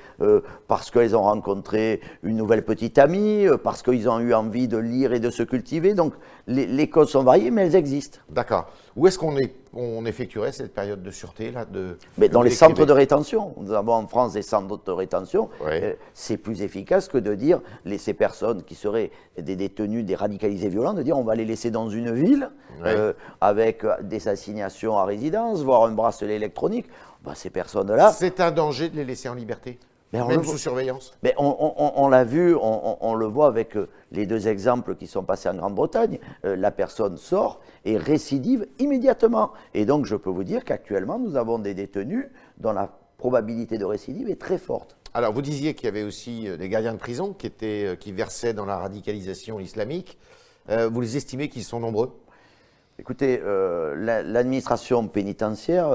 parce 0.69 0.91
qu'elles 0.91 1.17
ont 1.17 1.23
rencontré 1.23 2.01
une 2.23 2.37
nouvelle 2.37 2.65
petite 2.65 2.99
amie, 2.99 3.47
parce 3.63 3.83
qu'ils 3.83 4.09
ont 4.09 4.21
eu 4.21 4.35
envie 4.35 4.69
de 4.69 4.79
lire 4.79 5.13
et 5.13 5.21
de 5.21 5.31
se 5.31 5.43
cultiver. 5.43 5.95
Donc 5.95 6.15
les, 6.47 6.91
causes 6.91 7.11
sont 7.11 7.23
variées, 7.23 7.51
mais 7.51 7.67
elles 7.67 7.77
existent. 7.77 8.19
D'accord. 8.29 8.71
Où 8.97 9.07
est-ce 9.07 9.19
qu'on 9.19 9.35
on 9.73 10.05
effectuerait 10.05 10.53
cette 10.53 10.73
période 10.73 11.03
de 11.03 11.11
sûreté 11.11 11.51
là 11.51 11.65
de, 11.65 11.99
mais 12.17 12.29
Dans 12.29 12.43
les 12.43 12.51
centres 12.51 12.85
de 12.85 12.93
rétention. 12.93 13.55
Nous 13.57 13.73
avons 13.73 13.95
en 13.95 14.07
France 14.07 14.35
des 14.35 14.43
centres 14.43 14.81
de 14.85 14.91
rétention. 14.93 15.49
Euh, 15.63 15.95
c'est 16.13 16.37
plus 16.37 16.63
efficace 16.63 17.09
que 17.09 17.19
de 17.19 17.35
dire 17.35 17.61
les, 17.85 17.99
ces 17.99 18.15
personnes 18.15 18.63
qui 18.63 18.75
seraient 18.75 19.11
des 19.39 19.57
détenus, 19.57 20.05
des 20.05 20.15
radicalisés 20.15 20.69
violents, 20.69 20.95
de 20.95 21.03
dire 21.03 21.19
on 21.19 21.25
va 21.25 21.35
les 21.35 21.45
laisser 21.45 21.71
dans 21.71 21.89
une 21.89 22.13
ville 22.13 22.51
euh, 22.85 23.13
avec 23.41 23.85
des 24.03 24.29
assignations 24.29 24.97
à 24.99 25.05
résidence, 25.05 25.63
voire 25.63 25.85
un 25.85 25.93
bracelet 25.93 26.37
électronique. 26.37 26.87
Ben, 27.25 27.35
ces 27.35 27.49
personnes-là. 27.49 28.13
C'est 28.13 28.39
un 28.41 28.51
danger 28.51 28.91
de 28.91 28.97
les 28.97 29.05
laisser 29.05 29.31
en 29.31 29.35
liberté? 29.35 29.79
Même 30.23 30.45
sous 30.45 30.59
surveillance 30.59 31.17
mais 31.23 31.35
On, 31.39 32.09
l'a 32.09 32.25
vu, 32.25 32.55
on, 32.61 33.15
le 33.15 33.27
voit 33.27 33.47
avec 33.47 33.77
euh, 33.77 33.89
les 34.13 34.27
deux 34.27 34.49
exemples 34.49 34.95
qui 34.95 35.07
sont 35.07 35.25
passés 35.25 35.49
en 35.49 35.55
Grande-Bretagne. 35.55 36.19
Euh, 36.45 36.57
la 36.57 36.71
personne 36.71 37.17
sort 37.17 37.61
et 37.85 37.97
récidive 37.97 38.67
immédiatement. 38.79 39.53
Et 39.75 39.85
donc, 39.85 40.07
je 40.07 40.17
peux 40.17 40.31
vous 40.31 40.45
dire 40.45 40.65
qu'actuellement, 40.65 41.19
nous 41.19 41.37
avons 41.37 41.59
des 41.59 41.75
détenus 41.75 42.27
dont 42.59 42.73
la 42.73 42.91
probabilité 43.19 43.79
de 43.79 43.85
récidive 43.85 44.29
est 44.29 44.41
très 44.41 44.59
forte. 44.59 44.97
Alors, 45.15 45.33
vous 45.33 45.43
disiez 45.43 45.75
qu'il 45.75 45.87
y 45.87 45.89
avait 45.89 46.03
aussi 46.03 46.49
euh, 46.49 46.57
des 46.57 46.69
gardiens 46.69 46.93
de 46.93 46.99
prison 46.99 47.33
qui, 47.33 47.47
étaient, 47.47 47.97
qui 47.99 48.13
versaient 48.13 48.55
dans 48.55 48.67
la 48.67 48.79
radicalisation 48.79 49.61
islamique. 49.61 50.19
vous 50.69 51.01
les 51.01 51.17
estimez 51.17 51.49
qu'ils 51.49 51.65
sont 51.65 51.81
nombreux? 51.81 52.13
Écoutez, 52.99 53.41
l'administration 53.97 55.09
pénitentiaire 55.09 55.91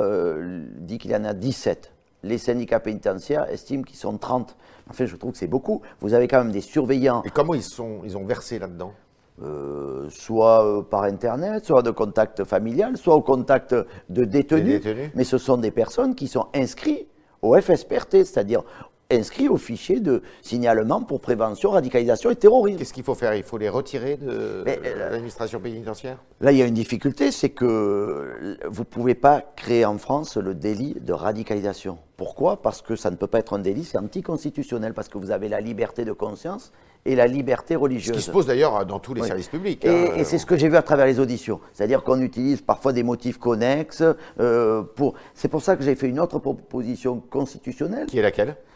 dit 0.80 0.98
qu'il 0.98 1.12
y 1.12 1.16
en 1.16 1.24
a 1.24 1.34
17 1.34 1.94
les 2.24 2.38
syndicats 2.38 2.80
pénitentiaires 2.80 3.50
estiment 3.50 3.84
qu'ils 3.84 3.98
sont 3.98 4.18
30. 4.18 4.56
Enfin, 4.90 5.06
je 5.06 5.16
trouve 5.16 5.32
que 5.32 5.38
c'est 5.38 5.48
beaucoup. 5.48 5.82
Vous 6.02 6.14
avez 6.14 6.28
quand 6.28 6.40
même 6.44 6.52
des 6.52 6.62
surveillants. 6.62 7.24
Et 7.24 7.30
comment 7.30 7.54
ils, 7.54 7.64
sont, 7.64 8.02
ils 8.04 8.18
ont 8.18 8.26
versé 8.26 8.60
là-dedans? 8.60 8.94
Euh, 9.42 10.10
soit 10.10 10.66
euh, 10.66 10.82
par 10.82 11.04
Internet, 11.04 11.64
soit 11.64 11.82
de 11.82 11.92
contact 11.92 12.44
familial, 12.44 12.98
soit 12.98 13.16
au 13.16 13.22
contact 13.22 13.74
de 14.10 14.26
détenus. 14.26 14.82
Mais 15.16 15.24
ce 15.24 15.38
sont 15.38 15.58
des 15.58 15.72
personnes 15.72 16.14
qui 16.14 16.28
sont 16.28 16.48
inscrites 16.54 17.08
au 17.42 17.56
FSPRT, 17.56 18.26
c'est-à-dire 18.26 18.64
inscrits 19.12 19.50
au 19.50 19.58
fichier 19.58 20.00
de 20.00 20.22
signalement 20.42 21.02
pour 21.02 21.20
prévention, 21.20 21.72
radicalisation 21.72 22.30
et 22.30 22.36
terrorisme. 22.36 22.78
Qu'est-ce 22.78 22.94
qu'il 22.94 23.04
faut 23.04 23.16
faire? 23.16 23.34
Il 23.34 23.44
faut 23.44 23.58
les 23.58 23.70
retirer 23.70 24.18
de, 24.18 24.30
euh, 24.30 25.10
l'administration 25.12 25.60
pénitentiaire? 25.60 26.18
Là, 26.42 26.52
il 26.52 26.58
y 26.58 26.62
a 26.62 26.66
une 26.66 26.76
difficulté, 26.76 27.32
c'est 27.32 27.50
que 27.50 28.58
vous 28.70 28.82
ne 28.82 28.86
pouvez 28.86 29.16
pas 29.16 29.44
créer 29.56 29.86
en 29.86 29.98
France 29.98 30.38
le 30.38 30.54
délit 30.54 30.96
de 31.02 31.14
radicalisation 31.14 31.98
Pourquoi? 32.18 32.62
Parce 32.62 32.82
que 32.82 32.96
ça 32.96 33.10
ne 33.10 33.16
peut 33.16 33.28
pas 33.28 33.40
être 33.40 33.54
un 33.54 33.60
délit, 33.60 33.84
c'est 33.84 33.98
anticonstitutionnel, 33.98 34.94
parce 34.94 35.10
que 35.10 35.18
vous 35.18 35.32
avez 35.32 35.50
la 35.50 35.60
liberté 35.60 36.06
de 36.06 36.12
conscience 36.12 36.72
et 37.06 37.16
la 37.16 37.28
liberté 37.28 37.76
religieuse. 37.76 38.16
Ce 38.16 38.20
qui 38.20 38.26
se 38.26 38.32
pose 38.32 38.46
d'ailleurs 38.46 38.86
dans 38.86 39.00
tous 39.00 39.14
les 39.14 39.24
services 39.24 39.48
publics. 39.48 39.86
Et, 39.86 39.90
hein. 39.90 40.14
et 40.18 40.24
c'est 40.24 40.38
ce 40.38 40.46
que 40.46 40.58
j'ai 40.58 40.70
vu 40.70 40.76
à 40.76 40.82
travers 40.82 41.06
les 41.06 41.20
auditions. 41.20 41.62
C'est-à-dire 41.74 42.04
qu'on 42.04 42.22
utilise 42.22 42.62
parfois 42.62 42.94
des 42.94 43.04
motifs 43.04 43.40
connexes. 43.40 44.04
Euh, 44.40 44.84
pour... 44.84 45.16
C'est 45.34 45.48
pour 45.48 45.64
ça 45.64 45.78
que 45.78 45.84
j'ai 45.84 45.96
fait 45.96 46.08
une 46.08 46.20
autre 46.20 46.40
proposition 46.40 47.22
constitutionnelle. 47.30 48.06
Qui 48.08 48.20
est 48.20 48.22
laquelle? 48.22 48.50
euh, 48.50 48.69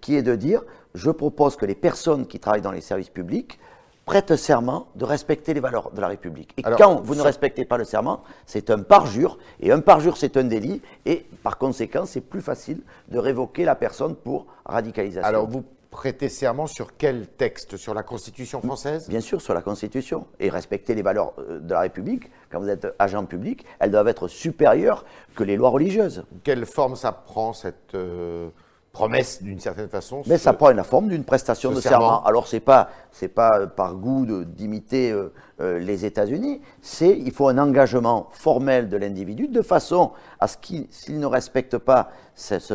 Qui 0.00 0.16
est 0.16 0.22
de 0.22 0.34
dire, 0.34 0.62
je 0.94 1.10
propose 1.10 1.54
que 1.54 1.64
les 1.64 1.76
personnes 1.76 2.26
qui 2.26 2.40
travaillent 2.40 2.60
dans 2.60 2.72
les 2.72 2.80
services 2.80 3.08
publics 3.08 3.60
prêtent 4.04 4.34
serment 4.34 4.88
de 4.96 5.04
respecter 5.04 5.54
les 5.54 5.60
valeurs 5.60 5.92
de 5.92 6.00
la 6.00 6.08
République. 6.08 6.52
Et 6.56 6.62
quand 6.62 7.00
vous 7.00 7.14
ne 7.14 7.22
respectez 7.22 7.64
pas 7.64 7.78
le 7.78 7.84
serment, 7.84 8.24
c'est 8.46 8.70
un 8.70 8.80
parjure, 8.80 9.38
et 9.60 9.70
un 9.70 9.78
parjure, 9.78 10.16
c'est 10.16 10.36
un 10.36 10.42
délit, 10.42 10.82
et 11.06 11.24
par 11.44 11.56
conséquent, 11.56 12.04
c'est 12.04 12.20
plus 12.20 12.40
facile 12.40 12.80
de 13.06 13.18
révoquer 13.20 13.64
la 13.64 13.76
personne 13.76 14.16
pour 14.16 14.46
radicalisation. 14.66 15.28
Alors, 15.28 15.46
vous 15.48 15.62
prêtez 15.92 16.28
serment 16.28 16.66
sur 16.66 16.96
quel 16.96 17.28
texte? 17.28 17.76
Sur 17.76 17.94
la 17.94 18.02
Constitution 18.02 18.60
française? 18.60 19.08
Bien 19.08 19.20
sûr, 19.20 19.40
sur 19.40 19.54
la 19.54 19.62
Constitution. 19.62 20.26
Et 20.40 20.50
respecter 20.50 20.96
les 20.96 21.02
valeurs 21.02 21.34
euh, 21.38 21.60
de 21.60 21.72
la 21.72 21.80
République, 21.80 22.28
quand 22.50 22.58
vous 22.58 22.68
êtes 22.68 22.88
agent 22.98 23.24
public, 23.26 23.64
elles 23.78 23.92
doivent 23.92 24.08
être 24.08 24.26
supérieures 24.26 25.04
que 25.36 25.44
les 25.44 25.56
lois 25.56 25.70
religieuses. 25.70 26.24
Quelle 26.42 26.66
forme 26.66 26.96
ça 26.96 27.12
prend, 27.12 27.52
cette... 27.52 27.94
Euh, 27.94 28.48
promesse 28.92 29.42
d'une 29.42 29.60
certaine 29.60 29.88
façon. 29.88 30.22
Mais 30.26 30.38
ça 30.38 30.52
prend 30.52 30.70
la 30.70 30.84
forme 30.84 31.08
d'une 31.08 31.24
prestation 31.24 31.70
de 31.70 31.80
serment. 31.80 32.22
Alors 32.24 32.46
c'est 32.46 32.60
pas 32.60 32.90
c'est 33.12 33.28
pas 33.28 33.66
par 33.66 33.94
goût 33.94 34.26
d'imiter 34.44 35.12
euh, 35.12 35.32
euh, 35.60 35.78
les 35.78 36.04
États-Unis, 36.04 36.60
c'est 36.80 37.16
il 37.16 37.32
faut 37.32 37.48
un 37.48 37.58
engagement 37.58 38.28
formel 38.32 38.88
de 38.88 38.96
l'individu 38.96 39.48
de 39.48 39.62
façon 39.62 40.12
à 40.40 40.48
ce 40.48 40.56
qu'il 40.56 40.86
s'il 40.90 41.20
ne 41.20 41.26
respecte 41.26 41.78
pas 41.78 42.10
cette, 42.34 42.72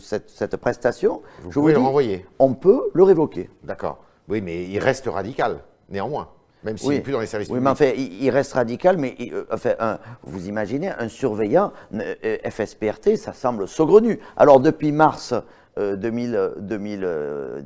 cette, 0.00 0.56
prestation, 0.56 1.22
vous 1.42 1.50
je 1.52 1.60
pouvez 1.60 1.72
le 1.72 1.78
renvoyer. 1.78 2.26
On 2.38 2.54
peut 2.54 2.90
le 2.92 3.02
révoquer. 3.04 3.48
D'accord. 3.62 3.98
Oui, 4.28 4.40
mais 4.40 4.64
il 4.64 4.78
reste 4.78 5.06
radical 5.06 5.60
néanmoins. 5.88 6.28
Même 6.64 6.78
s'il 6.78 6.88
oui. 6.88 6.94
n'est 6.96 7.00
plus 7.00 7.12
dans 7.12 7.20
les 7.20 7.26
services 7.26 7.48
oui, 7.48 7.58
publics. 7.58 7.64
mais 7.64 7.70
enfin, 7.70 7.92
il, 7.96 8.30
reste 8.30 8.52
radical, 8.52 8.96
mais 8.96 9.16
euh, 9.32 9.44
enfin, 9.50 9.98
vous 10.22 10.48
imaginez, 10.48 10.90
un 10.90 11.08
surveillant 11.08 11.72
euh, 11.94 12.38
FSPRT, 12.48 13.16
ça 13.16 13.32
semble 13.32 13.66
saugrenu. 13.66 14.20
Alors, 14.36 14.60
depuis 14.60 14.92
mars 14.92 15.34
2019, 15.76 17.02
euh, 17.04 17.60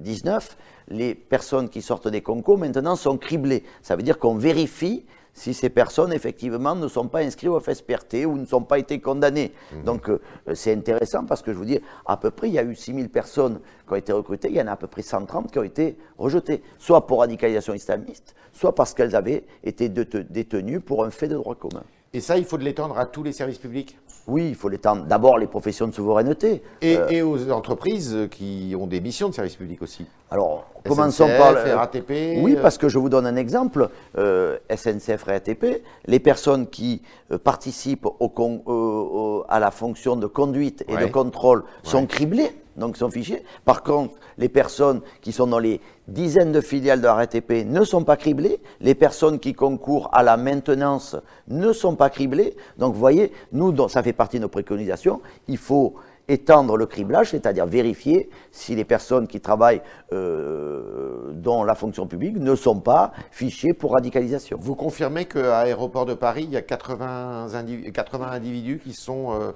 les 0.89 1.15
personnes 1.15 1.69
qui 1.69 1.83
sortent 1.83 2.09
des 2.09 2.23
concours, 2.23 2.59
maintenant, 2.59 2.97
sont 2.97 3.19
criblées. 3.19 3.65
Ça 3.83 3.97
veut 3.97 4.03
dire 4.03 4.19
qu'on 4.19 4.37
vérifie 4.37 5.05
si 5.37 5.53
ces 5.53 5.69
personnes, 5.69 6.15
effectivement, 6.15 6.75
ne 6.75 6.89
sont 6.89 7.09
pas 7.09 7.21
inscrites 7.21 7.51
au 7.51 7.61
FSPRT 7.61 8.25
ou 8.27 8.39
ne 8.39 8.47
sont 8.47 8.63
pas 8.63 8.79
été 8.79 9.01
condamnées. 9.01 9.53
Mhm. 9.73 9.85
Donc, 9.85 10.09
euh, 10.09 10.19
c'est 10.55 10.73
intéressant 10.73 11.27
parce 11.27 11.43
que 11.43 11.53
je 11.53 11.59
vous 11.59 11.67
dis, 11.67 11.79
à 12.07 12.17
peu 12.17 12.31
près, 12.31 12.49
il 12.49 12.55
y 12.55 12.59
a 12.59 12.65
eu 12.65 12.75
6000 12.75 13.11
personnes 13.11 13.61
qui 13.87 13.93
ont 13.93 13.97
été 13.97 14.13
recrutées, 14.13 14.49
il 14.49 14.57
y 14.57 14.63
en 14.63 14.67
a 14.67 14.73
à 14.73 14.77
peu 14.77 14.87
près 14.87 15.03
130 15.03 15.53
qui 15.53 15.59
ont 15.59 15.63
été 15.63 15.99
rejetées, 16.17 16.63
soit 16.79 17.07
pour 17.07 17.21
radicalisation 17.21 17.75
islamiste, 17.75 18.35
soit 18.53 18.75
parce 18.75 18.95
qu'elles 18.95 19.15
avaient 19.15 19.45
été 19.63 19.91
détenues 19.91 20.81
pour 20.81 21.05
un 21.05 21.11
fait 21.11 21.29
de 21.29 21.35
droit 21.35 21.55
commun. 21.55 21.85
Et 22.15 22.21
ça, 22.21 22.39
il 22.39 22.47
faut 22.47 22.57
de 22.57 22.65
l'étendre 22.65 22.99
à 22.99 23.05
tous 23.05 23.23
les 23.23 23.33
services 23.33 23.59
publics? 23.59 23.99
Oui, 24.27 24.49
il 24.49 24.55
faut 24.57 24.69
l'étendre. 24.69 25.05
D'abord, 25.05 25.39
les 25.39 25.47
professions 25.47 25.87
de 25.87 25.93
souveraineté. 25.93 26.63
Et, 26.83 26.97
euh, 26.97 27.09
et, 27.09 27.23
aux 27.23 27.51
entreprises 27.53 28.29
qui 28.31 28.75
ont 28.79 28.87
des 28.87 29.01
missions 29.01 29.29
de 29.29 29.35
service 29.35 29.55
public 29.55 29.81
aussi 29.83 30.05
Alors, 30.31 30.67
commençons 30.85 31.29
par. 31.39 31.55
RATP 31.55 32.39
Oui, 32.41 32.57
euh, 32.57 32.63
parce 32.63 32.77
que 32.77 32.89
je 32.89 32.99
vous 32.99 33.09
donne 33.09 33.27
un 33.27 33.37
exemple. 33.37 33.89
Euh, 34.19 34.59
SNCF, 34.75 35.23
RATP, 35.25 35.83
les 36.07 36.19
personnes 36.19 36.67
qui 36.67 37.03
participent 37.45 38.07
au, 38.07 39.45
à 39.49 39.61
la 39.61 39.71
fonction 39.71 40.17
de 40.17 40.27
conduite 40.27 40.85
et 40.89 40.97
de 40.97 41.07
contrôle 41.07 41.63
sont 41.85 42.07
criblées 42.07 42.51
donc 42.77 42.97
sont 42.97 43.11
fichés. 43.11 43.43
Par 43.65 43.83
contre, 43.83 44.15
les 44.39 44.49
personnes 44.49 45.01
qui 45.21 45.33
sont 45.33 45.47
dans 45.47 45.59
les 45.59 45.81
dizaines 46.09 46.53
de 46.53 46.61
filiales 46.61 47.01
de 47.01 47.07
la 47.07 47.15
RATP 47.15 47.65
ne 47.67 47.85
sont 47.85 48.05
pas 48.05 48.17
criblées. 48.17 48.61
Les 48.81 48.95
personnes 48.95 49.39
qui 49.39 49.55
concourent 49.55 50.11
à 50.13 50.23
la 50.23 50.37
maintenance 50.37 51.17
ne 51.49 51.73
sont 51.73 51.97
pas 51.97 52.11
criblées. 52.11 52.57
Donc, 52.79 52.95
vous 52.95 53.01
voyez, 53.01 53.33
nous, 53.53 53.75
ça 53.89 54.03
fait 54.03 54.13
partie 54.13 54.37
de 54.37 54.43
nos 54.43 54.49
préconisations. 54.49 55.21
Il 55.49 55.59
faut 55.59 55.95
étendre 56.29 56.77
le 56.77 56.87
criblage, 56.87 57.31
c'est-à-dire 57.31 57.67
vérifier 57.67 58.29
si 58.51 58.75
les 58.75 58.85
personnes 58.85 59.29
qui 59.29 59.41
travaillent 59.41 59.83
euh, 60.13 61.33
dans 61.35 61.65
la 61.65 61.75
fonction 61.75 62.07
publique 62.07 62.37
ne 62.37 62.55
sont 62.55 62.81
pas 62.81 63.13
fichées 63.31 63.73
pour 63.73 63.93
radicalisation. 63.93 64.59
Vous 64.61 64.75
confirmez 64.75 65.27
qu'à 65.27 65.59
Aéroport 65.59 66.05
de 66.05 66.15
Paris, 66.15 66.45
il 66.45 66.53
y 66.53 66.57
a 66.57 66.63
80, 66.63 67.49
80 67.95 68.27
individus 68.31 68.81
qui 68.83 68.93
sont 68.93 69.33
euh, 69.33 69.53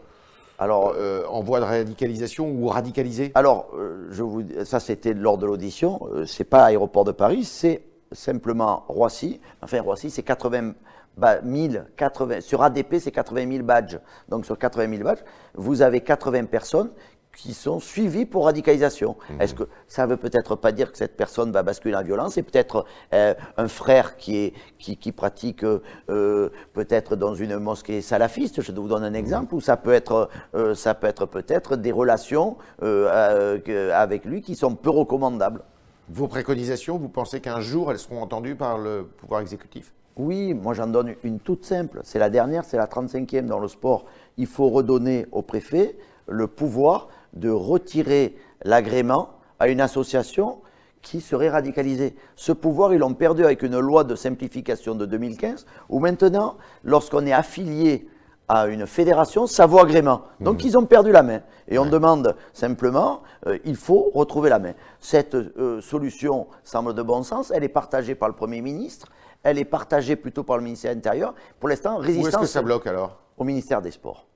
alors, 0.61 0.93
euh, 0.99 1.25
en 1.27 1.41
voie 1.41 1.59
de 1.59 1.65
radicalisation 1.65 2.51
ou 2.51 2.69
radicalisé 2.69 3.33
Alors, 3.35 3.71
euh, 3.75 4.09
je 4.11 4.23
vous, 4.23 4.45
ça 4.65 4.79
c'était 4.79 5.15
lors 5.15 5.39
de 5.39 5.47
l'audition. 5.47 6.01
Ce 6.03 6.19
euh, 6.19 6.27
c'est 6.27 6.45
pas 6.45 6.65
Aéroport 6.65 7.05
de 7.05 7.13
Paris, 7.13 7.45
c'est 7.45 7.83
simplement 8.13 8.85
Roissy. 8.87 9.41
Enfin, 9.63 9.81
Roissy, 9.81 10.11
c'est 10.11 10.23
80 10.23 10.75
000, 11.19 11.85
80, 11.97 12.43
sur 12.43 12.63
ADP, 12.63 12.97
c'est 13.01 13.11
80 13.11 13.51
000 13.51 13.65
badges. 13.65 14.01
Donc, 14.29 14.45
sur 14.45 14.59
80 14.59 14.91
000 14.91 15.03
badges, 15.03 15.25
vous 15.55 15.81
avez 15.81 16.03
80 16.03 16.45
personnes 16.45 16.91
qui 17.37 17.55
sont 17.55 17.81
suivis 17.81 18.27
pour 18.27 18.45
radicalisation. 18.45 19.17
Mhm. 19.31 19.41
Est-ce 19.41 19.55
que 19.55 19.65
ça 19.87 20.07
veut 20.07 20.17
peut-être 20.17 20.57
pas 20.57 20.73
dire 20.73 20.93
que 20.93 20.99
cette 20.99 21.17
personne 21.17 21.53
va 21.53 21.63
basculer 21.63 21.95
en 21.95 22.03
violence 22.03 22.35
C'est 22.35 22.43
peut-être 22.43 22.85
euh, 23.15 23.35
un 23.57 23.69
frère 23.69 24.17
qui, 24.17 24.37
est, 24.37 24.53
qui, 24.79 24.97
qui 24.97 25.13
pratique 25.13 25.65
euh, 25.65 26.51
peut-être 26.73 27.17
dans 27.17 27.35
une 27.35 27.59
mosquée 27.59 28.03
salafiste, 28.03 28.63
je 28.63 28.73
vous 28.73 28.89
donne 28.89 29.05
un 29.05 29.15
exemple, 29.15 29.55
ou 29.55 29.61
ça 29.61 29.77
peut 29.77 29.93
être 29.93 30.29
euh, 30.55 30.75
ça 30.75 30.95
peut 30.95 31.07
être 31.07 31.27
peut-être 31.27 31.77
des 31.77 31.93
relations 31.93 32.57
avec 32.83 34.25
lui 34.25 34.43
qui 34.43 34.55
sont 34.55 34.75
peu 34.75 34.91
recommandables. 34.91 35.63
Vos 36.09 36.27
préconisations, 36.27 36.99
vous 36.99 37.09
pensez 37.09 37.41
qu'un 37.41 37.61
jour 37.61 37.91
elles 37.91 37.99
seront 37.99 38.21
entendues 38.23 38.57
par 38.57 38.79
le 38.79 39.09
pouvoir 39.19 39.41
exécutif? 39.41 39.93
Oui, 40.17 40.55
moi 40.55 40.75
j'en 40.75 40.89
donne 40.89 41.15
une 41.23 41.39
toute 41.39 41.65
simple. 41.65 42.01
C'est 42.03 42.19
la 42.19 42.31
dernière, 42.31 42.65
c'est 42.65 42.77
la 42.77 42.87
35e 42.87 43.47
dans 43.47 43.61
le 43.61 43.69
sport. 43.69 44.07
Il 44.37 44.47
faut 44.47 44.69
redonner 44.69 45.27
au 45.33 45.43
préfet 45.43 45.97
le 46.31 46.47
pouvoir 46.47 47.09
de 47.35 47.51
retirer 47.51 48.37
l'agrément 48.65 49.31
à 49.59 49.69
une 49.69 49.81
association 49.81 50.59
qui 51.03 51.21
serait 51.21 51.49
radicalisée. 51.49 52.15
Ce 52.37 52.53
pouvoir, 52.53 52.93
ils 52.93 52.99
l'ont 52.99 53.15
perdu 53.15 53.45
avec 53.45 53.63
une 53.63 53.79
loi 53.79 54.05
de 54.05 54.15
simplification 54.15 54.95
de 54.95 55.07
2015, 55.07 55.67
où 55.89 55.99
maintenant, 55.99 56.57
lorsqu'on 56.85 57.27
est 57.27 57.33
affilié 57.33 58.09
à 58.49 58.67
une 58.67 58.87
fédération, 58.87 59.47
ça 59.47 59.67
vaut 59.67 59.79
agrément. 59.79 60.23
Donc 60.41 60.63
mmh. 60.63 60.67
ils 60.67 60.79
ont 60.79 60.85
perdu 60.85 61.13
la 61.13 61.23
main. 61.23 61.41
Et 61.69 61.79
on 61.79 61.87
demande 61.87 62.35
simplement, 62.53 63.23
euh, 63.47 63.59
il 63.65 63.77
faut 63.77 64.11
retrouver 64.13 64.51
la 64.51 64.59
main. 64.59 64.73
Cette 64.99 65.37
euh, 65.37 65.81
solution 65.81 66.49
semble 66.65 66.95
de 66.95 67.03
bon 67.03 67.23
sens, 67.23 67.53
elle 67.55 67.63
est 67.63 67.69
partagée 67.69 68.17
par 68.17 68.29
le 68.29 68.35
Premier 68.35 68.61
ministre, 68.61 69.07
elle 69.45 69.59
est 69.59 69.65
partagée 69.65 70.17
plutôt 70.17 70.43
par 70.43 70.57
le 70.57 70.65
ministère 70.65 70.95
intérieur. 70.95 71.35
Pour 71.61 71.69
l'instant, 71.69 71.99
résistance... 71.99 72.25
Où 72.25 72.29
est-ce 72.29 72.39
que 72.39 72.47
ça 72.47 72.63
bloque 72.63 72.89
alors? 72.89 73.21
Au 73.39 73.45
ministère 73.45 73.81
des 73.81 73.93
Sports. 73.93 74.27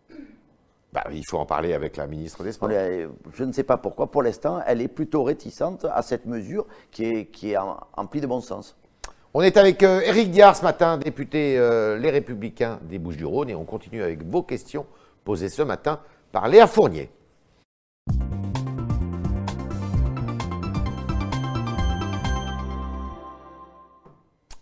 Bah, 0.94 1.02
il 1.12 1.26
faut 1.26 1.38
en 1.38 1.44
parler 1.44 1.74
avec 1.74 1.96
la 1.96 2.06
ministre 2.06 2.44
des 2.44 2.52
Sports. 2.52 2.70
Je 2.70 3.42
ne 3.42 3.50
sais 3.50 3.64
pas 3.64 3.76
pourquoi, 3.78 4.12
pour 4.12 4.22
l'instant, 4.22 4.60
elle 4.64 4.80
est 4.80 4.86
plutôt 4.86 5.24
réticente 5.24 5.84
à 5.92 6.02
cette 6.02 6.24
mesure 6.24 6.66
qui 6.92 7.04
est, 7.04 7.24
qui 7.26 7.50
est 7.50 7.56
emplie 7.96 8.20
de 8.20 8.28
bon 8.28 8.40
sens. 8.40 8.76
On 9.34 9.40
est 9.40 9.56
avec 9.56 9.82
euh, 9.82 10.02
Éric 10.02 10.30
Diard 10.30 10.54
ce 10.54 10.62
matin, 10.62 10.96
député 10.96 11.58
euh, 11.58 11.98
Les 11.98 12.10
Républicains 12.10 12.78
des 12.82 13.00
Bouches-du-Rhône, 13.00 13.50
et 13.50 13.56
on 13.56 13.64
continue 13.64 14.04
avec 14.04 14.22
vos 14.22 14.44
questions 14.44 14.86
posées 15.24 15.48
ce 15.48 15.62
matin 15.62 15.98
par 16.30 16.46
Léa 16.46 16.68
Fournier. 16.68 17.10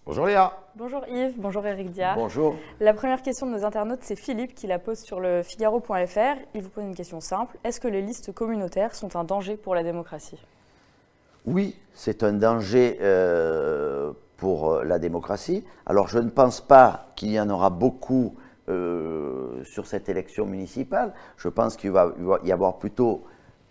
Bonjour 0.06 0.24
Léa. 0.24 0.61
Bonjour 0.74 1.04
Yves, 1.06 1.34
bonjour 1.36 1.66
Eric 1.66 1.90
Diard. 1.90 2.16
Bonjour. 2.16 2.56
La 2.80 2.94
première 2.94 3.20
question 3.20 3.46
de 3.46 3.52
nos 3.52 3.62
internautes, 3.66 3.98
c'est 4.00 4.16
Philippe 4.16 4.54
qui 4.54 4.66
la 4.66 4.78
pose 4.78 5.00
sur 5.00 5.20
le 5.20 5.42
Figaro.fr. 5.42 6.40
Il 6.54 6.62
vous 6.62 6.70
pose 6.70 6.84
une 6.84 6.94
question 6.94 7.20
simple. 7.20 7.58
Est-ce 7.62 7.78
que 7.78 7.88
les 7.88 8.00
listes 8.00 8.32
communautaires 8.32 8.94
sont 8.94 9.14
un 9.16 9.24
danger 9.24 9.58
pour 9.58 9.74
la 9.74 9.82
démocratie? 9.82 10.40
Oui, 11.44 11.76
c'est 11.92 12.22
un 12.22 12.32
danger 12.32 12.96
euh, 13.02 14.12
pour 14.38 14.72
euh, 14.72 14.84
la 14.84 14.98
démocratie. 14.98 15.62
Alors 15.84 16.08
je 16.08 16.18
ne 16.18 16.30
pense 16.30 16.62
pas 16.62 17.12
qu'il 17.16 17.32
y 17.32 17.38
en 17.38 17.50
aura 17.50 17.68
beaucoup 17.68 18.34
euh, 18.70 19.62
sur 19.64 19.84
cette 19.84 20.08
élection 20.08 20.46
municipale. 20.46 21.12
Je 21.36 21.48
pense 21.50 21.76
qu'il 21.76 21.90
va 21.90 22.14
y 22.44 22.50
avoir 22.50 22.78
plutôt 22.78 23.24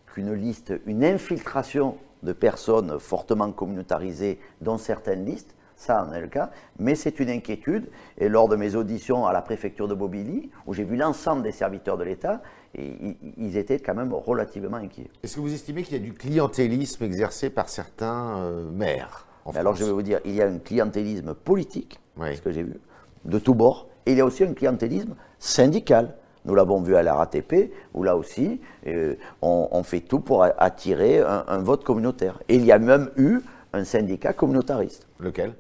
qu'une 0.06 0.34
liste, 0.34 0.72
une 0.86 1.04
infiltration 1.04 1.98
de 2.22 2.32
personnes 2.32 3.00
fortement 3.00 3.52
communautarisées 3.52 4.40
dans 4.62 4.78
certaines 4.78 5.26
listes 5.26 5.56
ça 5.82 6.06
en 6.06 6.14
est 6.14 6.22
le 6.22 6.28
cas, 6.28 6.52
mais 6.80 6.96
c'est 6.96 7.20
une 7.20 7.30
inquiétude. 7.30 7.90
Et 8.18 8.30
lors 8.30 8.48
de 8.48 8.56
mes 8.56 8.76
auditions 8.76 9.26
à 9.26 9.34
la 9.34 9.42
préfecture 9.42 9.88
de 9.88 9.94
Bobigny, 9.94 10.50
où 10.68 10.74
j'ai 10.74 10.84
vu 10.84 10.96
l'ensemble 10.96 11.44
des 11.44 11.52
serviteurs 11.52 11.98
de 11.98 12.04
l'État, 12.04 12.42
ils 12.78 13.58
étaient 13.58 13.80
quand 13.80 13.96
même 13.96 14.14
relativement 14.14 14.78
inquiets. 14.78 15.10
Est-ce 15.24 15.36
que 15.36 15.42
vous 15.42 15.54
estimez 15.54 15.84
qu'il 15.84 15.98
y 15.98 16.00
a 16.00 16.04
du 16.04 16.14
clientélisme 16.14 17.04
exercé 17.04 17.50
par 17.50 17.68
certains 17.68 18.38
euh, 18.38 18.72
maires 18.72 19.28
en 19.46 19.52
Alors 19.52 19.76
je 19.76 19.84
vais 19.84 19.92
vous 19.92 20.02
dire, 20.02 20.20
il 20.24 20.36
y 20.36 20.42
a 20.42 20.48
un 20.48 20.60
clientélisme 20.60 21.34
politique, 21.34 22.00
ce 22.18 22.42
que 22.42 22.52
j'ai 22.52 22.64
vu, 22.64 22.80
de 23.26 23.40
tous 23.40 23.56
bords, 23.56 23.88
et 24.06 24.12
il 24.12 24.18
y 24.18 24.22
a 24.22 24.26
aussi 24.26 24.44
un 24.44 24.54
clientélisme 24.54 25.16
syndical. 25.40 26.16
Nous 26.46 26.56
l'avons 26.56 26.82
vu 26.82 26.96
à 26.96 27.04
la 27.04 27.14
RATP, 27.16 27.72
où 27.94 28.04
là 28.04 28.16
aussi, 28.16 28.62
euh, 28.88 29.16
on, 29.42 29.84
fait 29.84 30.00
tout 30.00 30.20
pour 30.20 30.44
attirer 30.44 31.20
un, 31.20 31.60
vote 31.60 31.84
communautaire. 31.84 32.40
Et 32.50 32.56
il 32.56 32.66
y 32.66 32.72
a 32.72 32.80
même 32.80 33.12
eu 33.16 33.42
un 33.74 33.84
syndicat 33.84 34.34
communautariste. 34.34 35.08
Lequel? 35.20 35.54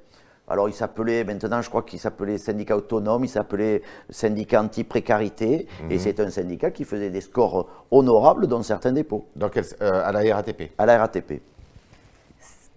Alors 0.51 0.69
il 0.69 0.73
s'appelait, 0.73 1.23
maintenant 1.23 1.61
je 1.61 1.69
crois 1.69 1.83
qu'il 1.83 1.99
s'appelait 1.99 2.37
syndicat 2.37 2.75
autonome, 2.75 3.23
il 3.23 3.29
s'appelait 3.29 3.81
syndicat 4.09 4.61
anti-précarité, 4.61 5.67
et 5.89 5.93
mhm. 5.93 5.99
c'est 5.99 6.19
un 6.19 6.29
syndicat 6.29 6.71
qui 6.71 6.83
faisait 6.83 7.09
des 7.09 7.21
scores 7.21 7.67
honorables 7.91 8.47
dans 8.47 8.63
certains 8.63 8.91
dépôts. 8.91 9.25
Dans 9.35 9.49
quel, 9.49 9.65
euh, 9.81 10.03
à 10.03 10.11
la 10.11 10.35
RATP 10.35 10.71
À 10.77 10.85
la 10.85 10.97
RATP. 10.97 11.41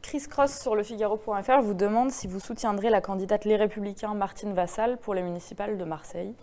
Chris 0.02 0.26
Cross 0.28 0.60
sur 0.60 0.76
le 0.76 0.82
Figaro.fr 0.82 1.62
vous 1.62 1.74
demande 1.74 2.10
si 2.10 2.26
vous 2.26 2.38
soutiendrez 2.38 2.90
la 2.90 3.00
candidate 3.00 3.46
Les 3.46 3.56
Républicains 3.56 4.14
Martine 4.14 4.52
Vassal 4.52 4.98
pour 4.98 5.14
les 5.14 5.22
municipales 5.22 5.78
de 5.78 5.84
Marseille. 5.84 6.34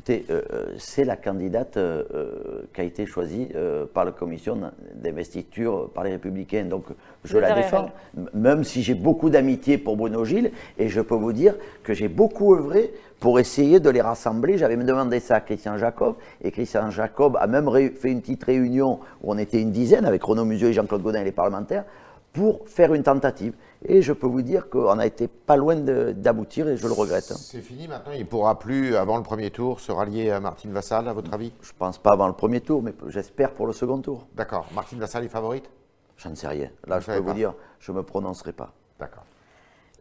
Écoutez, 0.00 0.24
euh, 0.30 0.40
euh, 0.54 0.66
c'est 0.78 1.04
la 1.04 1.16
candidate 1.16 1.76
euh, 1.76 2.62
qui 2.72 2.80
a 2.80 2.84
été 2.84 3.04
choisie 3.04 3.48
par 3.92 4.06
la 4.06 4.12
commission 4.12 4.58
d'investiture 4.94 5.90
par 5.90 6.04
les 6.04 6.12
Républicains. 6.12 6.64
Donc 6.64 6.84
je 7.24 7.36
la 7.36 7.54
défends, 7.54 7.90
même 8.32 8.64
si 8.64 8.82
j'ai 8.82 8.94
beaucoup 8.94 9.28
d'amitié 9.28 9.76
pour 9.76 9.98
Bruno 9.98 10.24
Gilles. 10.24 10.52
Et 10.78 10.88
je 10.88 11.02
peux 11.02 11.16
vous 11.16 11.34
dire 11.34 11.54
que 11.82 11.92
j'ai 11.92 12.08
beaucoup 12.08 12.54
œuvré 12.54 12.94
pour 13.18 13.38
essayer 13.38 13.78
de 13.78 13.90
les 13.90 14.00
rassembler. 14.00 14.56
J'avais 14.56 14.78
demandé 14.78 15.20
ça 15.20 15.34
à 15.34 15.40
Christian 15.40 15.76
Jacob. 15.76 16.14
Et 16.42 16.50
Christian 16.50 16.88
Jacob 16.90 17.36
a 17.38 17.46
même 17.46 17.70
fait 17.94 18.10
une 18.10 18.22
petite 18.22 18.44
réunion 18.44 19.00
où 19.22 19.32
on 19.34 19.36
était 19.36 19.60
une 19.60 19.70
dizaine 19.70 20.06
avec 20.06 20.22
Renaud 20.22 20.46
Museux 20.46 20.68
et 20.68 20.72
Jean-Claude 20.72 21.02
Godin 21.02 21.20
et 21.20 21.24
les 21.24 21.32
parlementaires 21.32 21.84
pour 22.32 22.68
faire 22.68 22.94
une 22.94 23.02
tentative. 23.02 23.54
Et 23.84 24.02
je 24.02 24.12
peux 24.12 24.26
vous 24.26 24.42
dire 24.42 24.68
qu'on 24.68 24.98
a 24.98 25.06
été 25.06 25.26
pas 25.26 25.56
loin 25.56 25.74
d'aboutir 25.74 26.68
et 26.68 26.76
je 26.76 26.86
le 26.86 26.92
regrette. 26.92 27.24
C'est 27.24 27.60
fini 27.60 27.88
maintenant 27.88 28.12
Il 28.12 28.20
ne 28.20 28.24
pourra 28.24 28.58
plus, 28.58 28.94
avant 28.94 29.16
le 29.16 29.22
premier 29.22 29.50
tour, 29.50 29.80
se 29.80 29.90
rallier 29.90 30.30
à 30.30 30.40
Martine 30.40 30.72
Vassal, 30.72 31.08
à 31.08 31.12
votre 31.12 31.32
avis? 31.32 31.52
Je 31.62 31.72
ne 31.72 31.78
pense 31.78 31.98
pas 31.98 32.12
avant 32.12 32.26
le 32.26 32.34
premier 32.34 32.60
tour, 32.60 32.82
mais 32.82 32.94
j'espère 33.08 33.52
pour 33.52 33.66
le 33.66 33.72
second 33.72 33.98
tour. 33.98 34.26
D'accord. 34.34 34.66
Martine 34.74 35.00
Vassal 35.00 35.24
est 35.24 35.28
favorite? 35.28 35.70
Je 36.16 36.28
ne 36.28 36.34
sais 36.34 36.48
rien. 36.48 36.70
Là, 36.86 37.00
je 37.00 37.06
peux 37.06 37.18
vous 37.18 37.32
dire, 37.32 37.54
je 37.78 37.92
ne 37.92 37.96
me 37.96 38.02
prononcerai 38.02 38.52
pas. 38.52 38.74
D'accord. 38.98 39.24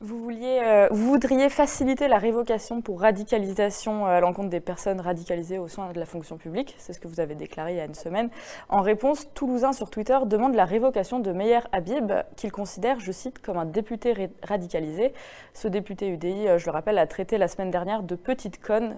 Vous, 0.02 0.18
vouliez, 0.18 0.62
euh, 0.64 0.88
vous 0.92 1.10
voudriez 1.10 1.50
faciliter 1.50 2.08
la 2.08 2.20
révocation 2.20 2.82
pour 2.82 3.02
radicalisation 3.02 4.06
euh, 4.06 4.12
à 4.12 4.20
l'encontre 4.22 4.48
des 4.48 4.62
personnes 4.62 5.02
radicalisées 5.02 5.58
au 5.58 5.68
sein 5.68 5.92
de 5.92 6.00
la 6.00 6.06
fonction 6.06 6.38
publique. 6.38 6.74
C'est 6.78 6.94
ce 6.94 7.02
que 7.02 7.10
vous 7.10 7.20
avez 7.20 7.36
déclaré 7.36 7.74
il 7.74 7.78
y 7.78 7.82
a 7.82 7.86
une 7.86 7.94
semaine. 7.94 8.30
En 8.70 8.82
réponse, 8.82 9.28
Toulousain 9.34 9.74
sur 9.74 9.90
Twitter 9.90 10.18
demande 10.26 10.56
la 10.56 10.64
révocation 10.64 11.20
de 11.20 11.34
Meyer 11.34 11.60
Habib, 11.74 12.14
qu'il 12.38 12.50
considère, 12.50 13.02
je 13.02 13.12
cite, 13.12 13.42
comme 13.42 13.58
un 13.58 13.66
député 13.66 14.30
radicalisé. 14.42 15.12
Ce 15.54 15.68
député 15.68 16.08
UDI, 16.08 16.48
euh, 16.48 16.58
je 16.58 16.68
le 16.68 16.72
rappelle, 16.72 16.98
a 16.98 17.06
traité 17.06 17.38
la 17.38 17.50
semaine 17.50 17.70
dernière 17.70 18.02
de 18.02 18.16
petites 18.16 18.62
connes 18.66 18.96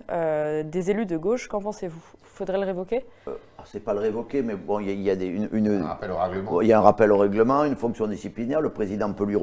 des 0.65 0.91
élus 0.91 1.08
de 1.08 1.17
gauche. 1.17 1.48
Qu'en 1.48 1.62
pensez-vous? 1.62 2.01
Faudrait 2.24 2.60
le 2.60 2.65
révoquer? 2.65 3.05
Ah, 3.27 3.31
C'est 3.65 3.79
pas 3.79 3.93
le 3.93 4.00
révoquer, 4.00 4.41
mais 4.41 4.55
bon, 4.55 4.79
il 4.79 5.01
y, 5.01 5.10
a, 5.10 5.15
des, 5.15 5.25
une, 5.27 5.67
un 5.67 5.88
rappel 5.88 6.12
au 6.12 6.17
règlement. 6.17 6.62
Il 6.62 6.67
y 6.67 6.74
a 6.74 6.77
un 6.77 6.81
rappel 6.81 7.12
au 7.12 7.17
règlement, 7.17 7.65
une 7.65 7.75
fonction 7.75 8.08
disciplinaire. 8.08 8.62
Le 8.62 8.70
président 8.70 9.12
peut 9.13 9.25
lui 9.25 9.36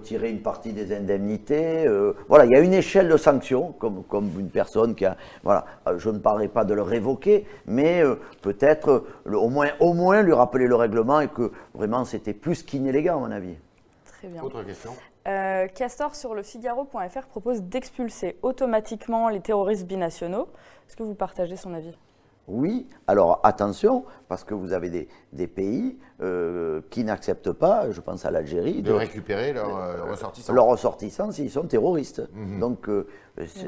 retirer 0.00 0.30
une 0.30 0.42
partie 0.42 0.72
des 0.72 0.94
indemnités. 0.94 1.86
Euh, 1.86 2.14
voilà, 2.28 2.46
il 2.46 2.52
y 2.52 2.56
a 2.56 2.60
une 2.60 2.72
échelle 2.72 3.08
de 3.08 3.16
sanctions, 3.16 3.72
comme, 3.78 4.02
comme 4.04 4.30
une 4.38 4.50
personne 4.50 4.94
qui 4.94 5.04
a. 5.04 5.16
Voilà, 5.44 5.66
euh, 5.86 5.98
je 5.98 6.10
ne 6.10 6.18
parlerai 6.18 6.48
pas 6.48 6.64
de 6.64 6.74
le 6.74 6.82
révoquer, 6.82 7.46
mais 7.66 8.02
euh, 8.02 8.16
peut-être 8.42 9.04
au, 9.26 9.48
moins, 9.48 9.70
au 9.78 9.92
moins 9.92 10.22
lui 10.22 10.32
rappeler 10.32 10.66
le 10.66 10.74
règlement 10.74 11.20
et 11.20 11.28
que 11.28 11.52
vraiment 11.74 12.04
c'était 12.04 12.34
plus 12.34 12.62
qu'inélégant, 12.62 13.18
à 13.18 13.28
mon 13.28 13.30
avis. 13.30 13.56
Très 14.06 14.28
bien. 14.28 14.42
Autre 14.42 14.62
question 14.62 14.92
Castor 15.76 16.16
sur 16.16 16.34
le 16.34 16.42
Figaro.fr 16.42 17.26
propose 17.28 17.62
d'expulser 17.62 18.36
automatiquement 18.42 19.28
les 19.28 19.40
terroristes 19.40 19.86
binationaux. 19.86 20.48
Est-ce 20.88 20.96
que 20.96 21.04
vous 21.04 21.14
partagez 21.14 21.56
son 21.56 21.72
avis? 21.72 21.96
Oui, 22.50 22.86
alors 23.06 23.40
attention, 23.44 24.04
parce 24.28 24.44
que 24.44 24.54
vous 24.54 24.72
avez 24.72 25.08
des, 25.32 25.46
pays 25.46 25.96
euh, 26.20 26.80
qui 26.90 27.04
n'acceptent 27.04 27.52
pas, 27.52 27.90
je 27.92 28.00
pense 28.00 28.24
à 28.24 28.30
l'Algérie, 28.30 28.82
de, 28.82 28.92
récupérer 28.92 29.52
leurs 29.52 29.76
euh, 29.76 30.10
ressortissants. 30.10 30.52
Leurs 30.52 30.66
ressortissants 30.66 31.30
s'ils 31.30 31.50
sont 31.50 31.64
terroristes. 31.64 32.22
Mhm. 32.34 32.58
Donc, 32.58 32.88
euh, 32.88 33.06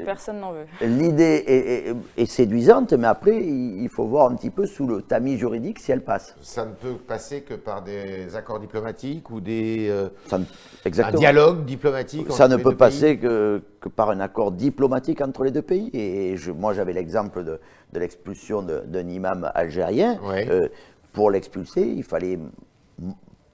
personne 0.03 0.39
n'en 0.39 0.51
veut. 0.51 0.65
L'idée 0.81 1.95
est, 2.17 2.25
séduisante, 2.25 2.93
mais 2.93 3.07
après, 3.07 3.37
il 3.37 3.87
faut 3.89 4.05
voir 4.05 4.29
un 4.29 4.35
petit 4.35 4.49
peu 4.49 4.65
sous 4.65 4.85
le 4.85 5.01
tamis 5.01 5.37
juridique 5.37 5.79
si 5.79 5.91
elle 5.91 6.03
passe. 6.03 6.35
Ça 6.41 6.65
ne 6.65 6.73
peut 6.73 6.95
passer 6.95 7.41
que 7.41 7.53
par 7.53 7.83
des 7.83 8.35
accords 8.35 8.59
diplomatiques 8.59 9.29
ou 9.29 9.39
des 9.39 9.91
Ça 10.27 10.37
un 10.85 11.11
dialogue 11.11 11.65
diplomatique. 11.65 12.31
Ça 12.31 12.47
ne 12.47 12.57
peut 12.57 12.75
passer 12.75 13.17
que, 13.17 13.61
par 13.95 14.09
un 14.09 14.19
accord 14.19 14.51
diplomatique 14.51 15.21
entre 15.21 15.43
les 15.43 15.51
deux 15.51 15.61
pays. 15.61 15.89
Et 15.93 16.35
moi, 16.55 16.73
j'avais 16.73 16.93
l'exemple 16.93 17.43
de 17.43 17.59
de 17.93 17.99
l'expulsion 17.99 18.61
d'un 18.63 19.07
imam 19.07 19.49
algérien, 19.53 20.19
euh, 20.25 20.67
pour 21.13 21.31
l'expulser, 21.31 21.81
il 21.81 22.03
fallait 22.03 22.39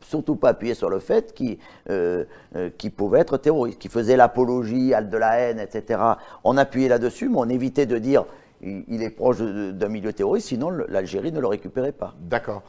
surtout 0.02 0.38
pas 0.38 0.50
appuyer 0.50 0.74
sur 0.74 0.90
le 0.90 1.00
fait 1.00 1.34
qu'il 1.34 1.58
euh, 1.90 2.24
euh, 2.56 2.70
pouvait 2.96 3.20
être 3.20 3.38
terroriste, 3.38 3.80
qu'il 3.80 3.92
faisait 3.92 4.16
l'apologie 4.16 4.90
de 4.90 5.18
la 5.18 5.38
haine, 5.40 5.60
etc. 5.60 6.02
On 6.44 6.58
appuyait 6.58 6.88
là-dessus, 6.88 7.30
mais 7.30 7.38
on 7.38 7.50
évitait 7.50 7.86
de 7.86 7.98
dire 7.98 8.26
il, 8.62 9.04
est 9.04 9.10
proche 9.10 9.40
d'un 9.40 9.88
milieu 9.88 10.12
terroriste, 10.12 10.48
sinon 10.48 10.70
l'Algérie 10.70 11.32
ne 11.32 11.40
le 11.40 11.48
récupérait 11.48 11.94
pas. 11.94 12.14
D'accord. 12.20 12.62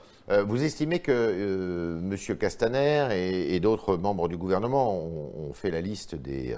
vous 0.47 0.63
estimez 0.63 1.01
que 1.01 1.99
M. 1.99 2.37
Castaner 2.37 3.09
et, 3.53 3.59
d'autres 3.59 3.97
membres 3.97 4.29
du 4.29 4.37
gouvernement 4.37 4.95
ont, 4.95 5.53
fait 5.53 5.73
la 5.73 5.81
liste 5.81 6.15
des 6.15 6.55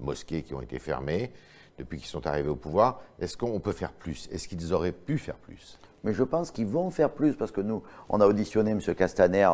mosquées 0.00 0.42
qui 0.42 0.52
ont 0.54 0.60
été 0.60 0.80
fermées 0.80 1.30
depuis 1.78 1.98
qu'ils 1.98 2.08
sont 2.08 2.26
arrivés 2.26 2.48
au 2.48 2.56
pouvoir. 2.56 3.00
Est-ce 3.20 3.36
qu'on 3.36 3.60
peut 3.60 3.72
faire 3.72 3.92
plus? 3.92 4.28
Est-ce 4.32 4.48
qu'ils 4.48 4.72
auraient 4.72 4.92
pu 4.92 5.18
faire 5.18 5.36
plus? 5.36 5.78
Mais 6.04 6.12
je 6.12 6.24
pense 6.24 6.50
qu'ils 6.50 6.66
vont 6.66 6.90
faire 6.90 7.10
plus 7.10 7.34
parce 7.34 7.52
que 7.52 7.60
nous, 7.60 7.82
on 8.08 8.20
a 8.20 8.26
auditionné 8.26 8.72
M. 8.72 8.80
Castaner 8.80 9.48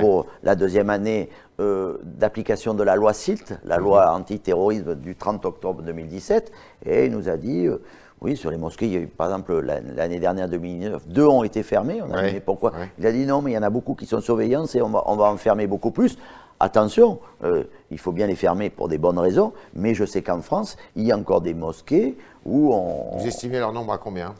pour 0.00 0.26
la 0.42 0.56
deuxième 0.56 0.90
année 0.90 1.28
euh, 1.60 1.98
d'application 2.02 2.74
de 2.74 2.82
la 2.82 2.96
loi 2.96 3.12
SILT, 3.12 3.58
la 3.64 3.76
loi 3.76 4.12
antiterrorisme 4.12 4.96
du 4.96 5.14
30 5.14 5.44
octobre 5.44 5.82
2017, 5.82 6.52
et 6.86 7.06
il 7.06 7.12
nous 7.12 7.28
a 7.28 7.36
dit, 7.36 7.66
euh, 7.66 7.80
oui, 8.20 8.36
sur 8.36 8.50
les 8.50 8.56
mosquées, 8.56 8.86
il 8.86 8.92
y 8.92 8.96
a 8.96 9.00
eu, 9.00 9.06
par 9.06 9.28
exemple, 9.28 9.60
l'année 9.60 10.18
dernière, 10.18 10.48
2009, 10.48 11.08
deux 11.08 11.26
ont 11.26 11.42
été 11.42 11.62
fermées. 11.62 12.00
On 12.02 12.12
a 12.12 12.22
dit, 12.28 12.34
mais 12.34 12.40
pourquoi? 12.40 12.72
Il 12.98 13.06
a 13.06 13.12
dit 13.12 13.26
non, 13.26 13.42
mais 13.42 13.52
il 13.52 13.54
y 13.54 13.58
en 13.58 13.64
a 13.64 13.70
beaucoup 13.70 13.94
qui 13.94 14.06
sont 14.06 14.20
surveillance 14.20 14.74
et 14.74 14.82
on 14.82 14.90
va, 14.90 15.02
on 15.06 15.16
va 15.16 15.24
en 15.24 15.36
fermer 15.36 15.66
beaucoup 15.66 15.90
plus. 15.90 16.16
Attention, 16.62 17.18
euh, 17.42 17.64
il 17.90 17.98
faut 17.98 18.12
bien 18.12 18.28
les 18.28 18.36
fermer 18.36 18.70
pour 18.70 18.86
des 18.86 18.96
bonnes 18.96 19.18
raisons, 19.18 19.52
mais 19.74 19.94
je 19.94 20.04
sais 20.04 20.22
qu'en 20.22 20.40
France, 20.42 20.76
il 20.94 21.02
y 21.02 21.10
a 21.10 21.18
encore 21.18 21.40
des 21.40 21.54
mosquées 21.54 22.16
où 22.44 22.72
on... 22.72 23.18
Vous 23.18 23.26
estimez 23.26 23.58
leur 23.58 23.72
nombre 23.72 23.92
à 23.92 23.98
combien? 23.98 24.36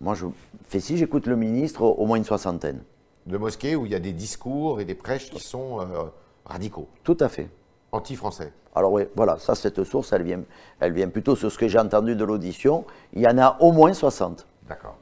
Moi, 0.00 0.14
je 0.14 0.26
fais 0.66 0.80
si 0.80 0.96
j'écoute 0.96 1.28
le 1.28 1.36
ministre, 1.36 1.82
au 1.82 2.06
moins 2.06 2.16
une 2.16 2.24
soixantaine. 2.24 2.82
De 3.24 3.38
mosquées 3.38 3.76
où 3.76 3.86
il 3.86 3.92
y 3.92 3.94
a 3.94 4.00
des 4.00 4.12
discours 4.12 4.80
et 4.80 4.84
des 4.84 4.96
prêches 4.96 5.30
qui 5.30 5.38
sont 5.38 5.80
euh, 5.80 5.84
radicaux 6.44 6.88
Tout 7.04 7.18
à 7.20 7.28
fait. 7.28 7.50
Anti-français 7.92 8.52
alors 8.74 8.92
oui, 8.92 9.04
voilà, 9.16 9.38
ça, 9.38 9.54
cette 9.54 9.84
source, 9.84 10.12
elle 10.12 10.22
vient, 10.22 10.42
elle 10.80 10.92
vient 10.92 11.08
plutôt 11.08 11.34
sur 11.34 11.50
ce 11.50 11.56
que 11.56 11.66
j'ai 11.66 11.78
entendu 11.78 12.14
de 12.14 12.24
l'audition. 12.26 12.84
Il 13.14 13.22
y 13.22 13.26
en 13.26 13.38
a 13.38 13.56
au 13.60 13.72
moins 13.72 13.94
60. 13.94 14.46
D'accord. 14.68 14.98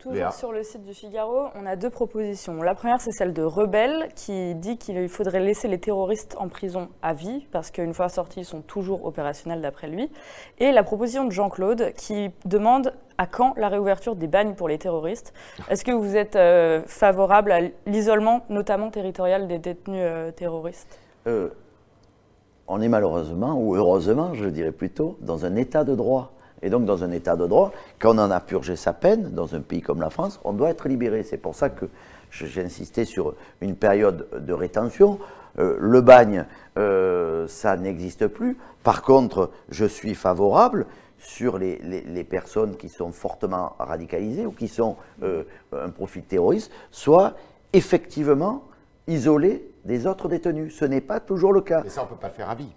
Toujours 0.00 0.32
sur 0.32 0.50
le 0.50 0.62
site 0.62 0.82
du 0.82 0.94
Figaro, 0.94 1.48
on 1.54 1.66
a 1.66 1.76
deux 1.76 1.90
propositions. 1.90 2.62
La 2.62 2.74
première, 2.74 3.02
c'est 3.02 3.12
celle 3.12 3.34
de 3.34 3.42
Rebelle, 3.42 4.08
qui 4.16 4.54
dit 4.54 4.78
qu'il 4.78 5.06
faudrait 5.10 5.40
laisser 5.40 5.68
les 5.68 5.78
terroristes 5.78 6.36
en 6.38 6.48
prison 6.48 6.88
à 7.02 7.12
vie, 7.12 7.46
parce 7.52 7.70
qu'une 7.70 7.92
fois 7.92 8.08
sortis, 8.08 8.40
ils 8.40 8.44
sont 8.46 8.62
toujours 8.62 9.04
opérationnels 9.04 9.60
d'après 9.60 9.88
lui. 9.88 10.10
Et 10.58 10.72
la 10.72 10.82
proposition 10.84 11.24
de 11.24 11.30
Jean-Claude, 11.30 11.92
qui 11.98 12.30
demande 12.46 12.94
à 13.18 13.26
quand 13.26 13.52
la 13.58 13.68
réouverture 13.68 14.16
des 14.16 14.26
bagnes 14.26 14.54
pour 14.54 14.68
les 14.68 14.78
terroristes. 14.78 15.34
Est-ce 15.68 15.84
que 15.84 15.92
vous 15.92 16.16
êtes 16.16 16.36
euh, 16.36 16.80
favorable 16.86 17.52
à 17.52 17.60
l'isolement, 17.84 18.40
notamment 18.48 18.88
territorial, 18.90 19.48
des 19.48 19.58
détenus 19.58 20.00
euh, 20.02 20.30
terroristes? 20.30 20.98
Euh, 21.26 21.50
On 22.68 22.80
est 22.80 22.88
malheureusement, 22.88 23.52
ou 23.52 23.76
heureusement, 23.76 24.32
je 24.32 24.46
dirais 24.46 24.72
plutôt, 24.72 25.18
dans 25.20 25.44
un 25.44 25.56
état 25.56 25.84
de 25.84 25.94
droit. 25.94 26.32
Et 26.62 26.70
donc, 26.70 26.84
dans 26.84 27.04
un 27.04 27.10
état 27.10 27.36
de 27.36 27.46
droit, 27.46 27.72
quand 27.98 28.14
on 28.14 28.18
en 28.18 28.30
a 28.30 28.40
purgé 28.40 28.76
sa 28.76 28.92
peine, 28.92 29.30
dans 29.32 29.54
un 29.54 29.60
pays 29.60 29.82
comme 29.82 30.00
la 30.00 30.10
France, 30.10 30.40
on 30.44 30.52
doit 30.52 30.70
être 30.70 30.88
libéré. 30.88 31.22
C'est 31.22 31.38
pour 31.38 31.54
ça 31.54 31.70
que 31.70 31.86
j'ai 32.30 32.62
insisté 32.62 33.04
sur 33.04 33.34
une 33.60 33.76
période 33.76 34.26
de 34.38 34.52
rétention. 34.52 35.18
Euh, 35.58 35.76
le 35.80 36.00
bagne, 36.00 36.46
euh, 36.78 37.48
ça 37.48 37.76
n'existe 37.76 38.26
plus. 38.26 38.56
Par 38.82 39.02
contre, 39.02 39.50
je 39.70 39.84
suis 39.84 40.14
favorable 40.14 40.86
sur 41.18 41.58
les, 41.58 42.24
personnes 42.28 42.76
qui 42.76 42.88
sont 42.88 43.12
fortement 43.12 43.74
radicalisées 43.78 44.46
ou 44.46 44.52
qui 44.52 44.68
sont 44.68 44.96
euh, 45.22 45.44
un 45.72 45.90
profil 45.90 46.22
terroriste, 46.22 46.70
soit 46.90 47.34
effectivement 47.72 48.64
isolées 49.06 49.68
des 49.84 50.06
autres 50.06 50.28
détenus. 50.28 50.74
Ce 50.74 50.84
n'est 50.84 51.00
pas 51.00 51.20
toujours 51.20 51.52
le 51.52 51.60
cas. 51.60 51.82
Mais 51.82 51.90
ça, 51.90 52.02
on 52.02 52.04
ne 52.04 52.10
peut 52.10 52.16
pas 52.16 52.28
le 52.28 52.34
faire 52.34 52.48
à 52.48 52.54
vie 52.54 52.72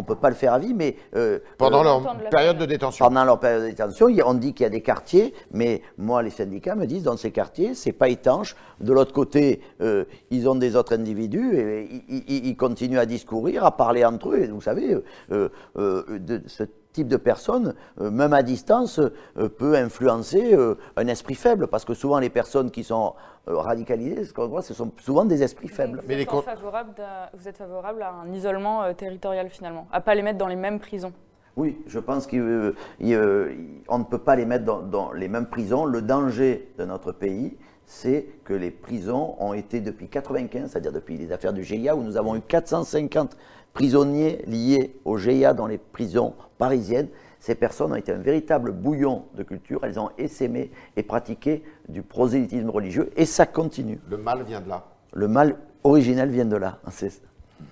on 0.00 0.02
ne 0.02 0.06
peut 0.06 0.16
pas 0.16 0.30
le 0.30 0.34
faire 0.34 0.54
à 0.54 0.58
vie, 0.58 0.72
mais... 0.72 0.96
Euh, 1.14 1.40
pendant 1.58 1.82
leur 1.82 2.02
période 2.30 2.56
de 2.56 2.64
détention. 2.64 3.04
Pendant 3.04 3.24
leur 3.24 3.38
période 3.38 3.64
de 3.64 3.68
détention, 3.68 4.08
on 4.24 4.34
dit 4.34 4.54
qu'il 4.54 4.64
y 4.64 4.66
a 4.66 4.70
des 4.70 4.80
quartiers, 4.80 5.34
mais 5.52 5.82
moi, 5.98 6.22
les 6.22 6.30
syndicats 6.30 6.74
me 6.74 6.86
disent, 6.86 7.02
dans 7.02 7.18
ces 7.18 7.30
quartiers, 7.30 7.74
c'est 7.74 7.92
pas 7.92 8.08
étanche. 8.08 8.56
De 8.80 8.92
l'autre 8.94 9.12
côté, 9.12 9.60
euh, 9.82 10.04
ils 10.30 10.48
ont 10.48 10.54
des 10.54 10.74
autres 10.74 10.94
individus, 10.94 11.58
et 11.58 11.88
ils, 12.08 12.56
continuent 12.56 12.98
à 12.98 13.06
discourir, 13.06 13.64
à 13.64 13.76
parler 13.76 14.04
entre 14.04 14.30
eux. 14.30 14.38
Et 14.38 14.46
vous 14.46 14.62
savez, 14.62 14.96
euh, 15.32 15.48
de, 15.76 16.42
ce 16.46 16.64
type 16.92 17.08
de 17.08 17.16
personne, 17.16 17.74
euh, 18.00 18.10
même 18.10 18.32
à 18.32 18.42
distance, 18.42 18.98
euh, 18.98 19.48
peut 19.48 19.74
influencer 19.76 20.54
euh, 20.54 20.74
un 20.96 21.06
esprit 21.06 21.34
faible, 21.34 21.66
parce 21.68 21.84
que 21.84 21.94
souvent 21.94 22.18
les 22.18 22.30
personnes 22.30 22.70
qui 22.70 22.84
sont 22.84 23.14
radicalisées, 23.46 24.24
ce 24.24 24.32
qu'on 24.32 24.46
voit, 24.48 24.62
ce 24.62 24.74
sont 24.74 24.92
souvent 25.00 25.24
des 25.24 25.42
esprits 25.42 25.68
faibles. 25.68 26.00
vous, 26.00 26.04
Mais 26.06 26.20
êtes 26.20 26.30
favorable 26.30 26.92
vous 27.34 27.48
êtes 27.48 27.56
favorable 27.56 28.02
à 28.02 28.12
un 28.12 28.32
isolement 28.32 28.92
territorial 28.94 29.48
finalement, 29.48 29.88
à 29.90 30.00
pas 30.00 30.14
les 30.14 30.22
mettre 30.22 30.38
dans 30.38 30.46
les 30.46 30.56
mêmes 30.56 30.78
prisons 30.78 31.12
oui, 31.56 31.76
je 31.88 31.98
pense 31.98 32.28
qu'on 32.28 32.36
ne 32.38 34.04
peut 34.08 34.18
pas 34.18 34.36
les 34.36 34.46
mettre 34.46 34.64
dans, 34.64 34.80
dans, 34.80 35.12
les 35.12 35.26
mêmes 35.26 35.46
prisons. 35.46 35.84
Le 35.84 36.00
danger 36.00 36.72
de 36.78 36.84
notre 36.84 37.10
pays, 37.12 37.58
c'est 37.90 38.24
que 38.44 38.54
les 38.54 38.70
prisons 38.70 39.34
ont 39.40 39.52
été 39.52 39.80
depuis 39.80 40.04
1995, 40.04 40.70
c'est-à-dire 40.70 40.92
depuis 40.92 41.18
les 41.18 41.32
affaires 41.32 41.52
du 41.52 41.64
GIA, 41.64 41.96
où 41.96 42.04
nous 42.04 42.16
avons 42.16 42.36
eu 42.36 42.40
450 42.40 43.36
prisonniers 43.72 44.44
liés 44.46 44.94
au 45.04 45.18
GIA 45.18 45.54
dans 45.54 45.66
les 45.66 45.76
prisons 45.76 46.34
parisiennes. 46.56 47.08
Ces 47.40 47.56
personnes 47.56 47.90
ont 47.90 47.96
été 47.96 48.12
un 48.12 48.18
véritable 48.18 48.70
bouillon 48.70 49.24
de 49.34 49.42
culture. 49.42 49.80
Elles 49.82 49.98
ont 49.98 50.10
essaimé 50.18 50.70
et 50.96 51.02
pratiqué 51.02 51.64
du 51.88 52.02
prosélytisme 52.02 52.70
religieux 52.70 53.10
et 53.16 53.26
ça 53.26 53.44
continue. 53.44 53.98
Le 54.08 54.18
mal 54.18 54.44
vient 54.44 54.60
de 54.60 54.68
là. 54.68 54.84
Le 55.12 55.26
mal 55.26 55.56
originel 55.82 56.30
vient 56.30 56.44
de 56.44 56.56
là. 56.56 56.78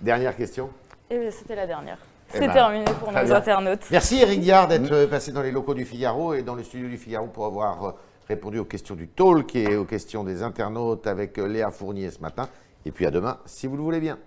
Dernière 0.00 0.34
question 0.34 0.70
eh 1.10 1.30
C'était 1.30 1.54
la 1.54 1.68
dernière. 1.68 1.98
Eh 2.34 2.38
C'est 2.38 2.46
ben, 2.48 2.52
terminé 2.54 2.84
pour 2.98 3.12
nos 3.12 3.32
internautes. 3.32 3.86
Merci 3.92 4.20
Eric 4.20 4.40
Diard 4.40 4.66
d'être 4.66 4.92
euh, 4.92 5.06
passé 5.06 5.30
dans 5.30 5.42
les 5.42 5.52
locaux 5.52 5.74
du 5.74 5.84
Figaro 5.84 6.34
et 6.34 6.42
dans 6.42 6.56
le 6.56 6.64
studio 6.64 6.88
du 6.88 6.98
Figaro 6.98 7.28
pour 7.28 7.46
avoir 7.46 7.84
euh, 7.84 7.92
répondu 8.28 8.58
aux 8.58 8.64
questions 8.64 8.94
du 8.94 9.08
talk 9.08 9.56
et 9.56 9.76
aux 9.76 9.84
questions 9.84 10.22
des 10.22 10.42
internautes 10.42 11.06
avec 11.06 11.38
Léa 11.38 11.70
Fournier 11.70 12.10
ce 12.10 12.20
matin. 12.20 12.48
Et 12.84 12.92
puis 12.92 13.06
à 13.06 13.10
demain, 13.10 13.38
si 13.46 13.66
vous 13.66 13.76
le 13.76 13.82
voulez 13.82 14.00
bien. 14.00 14.18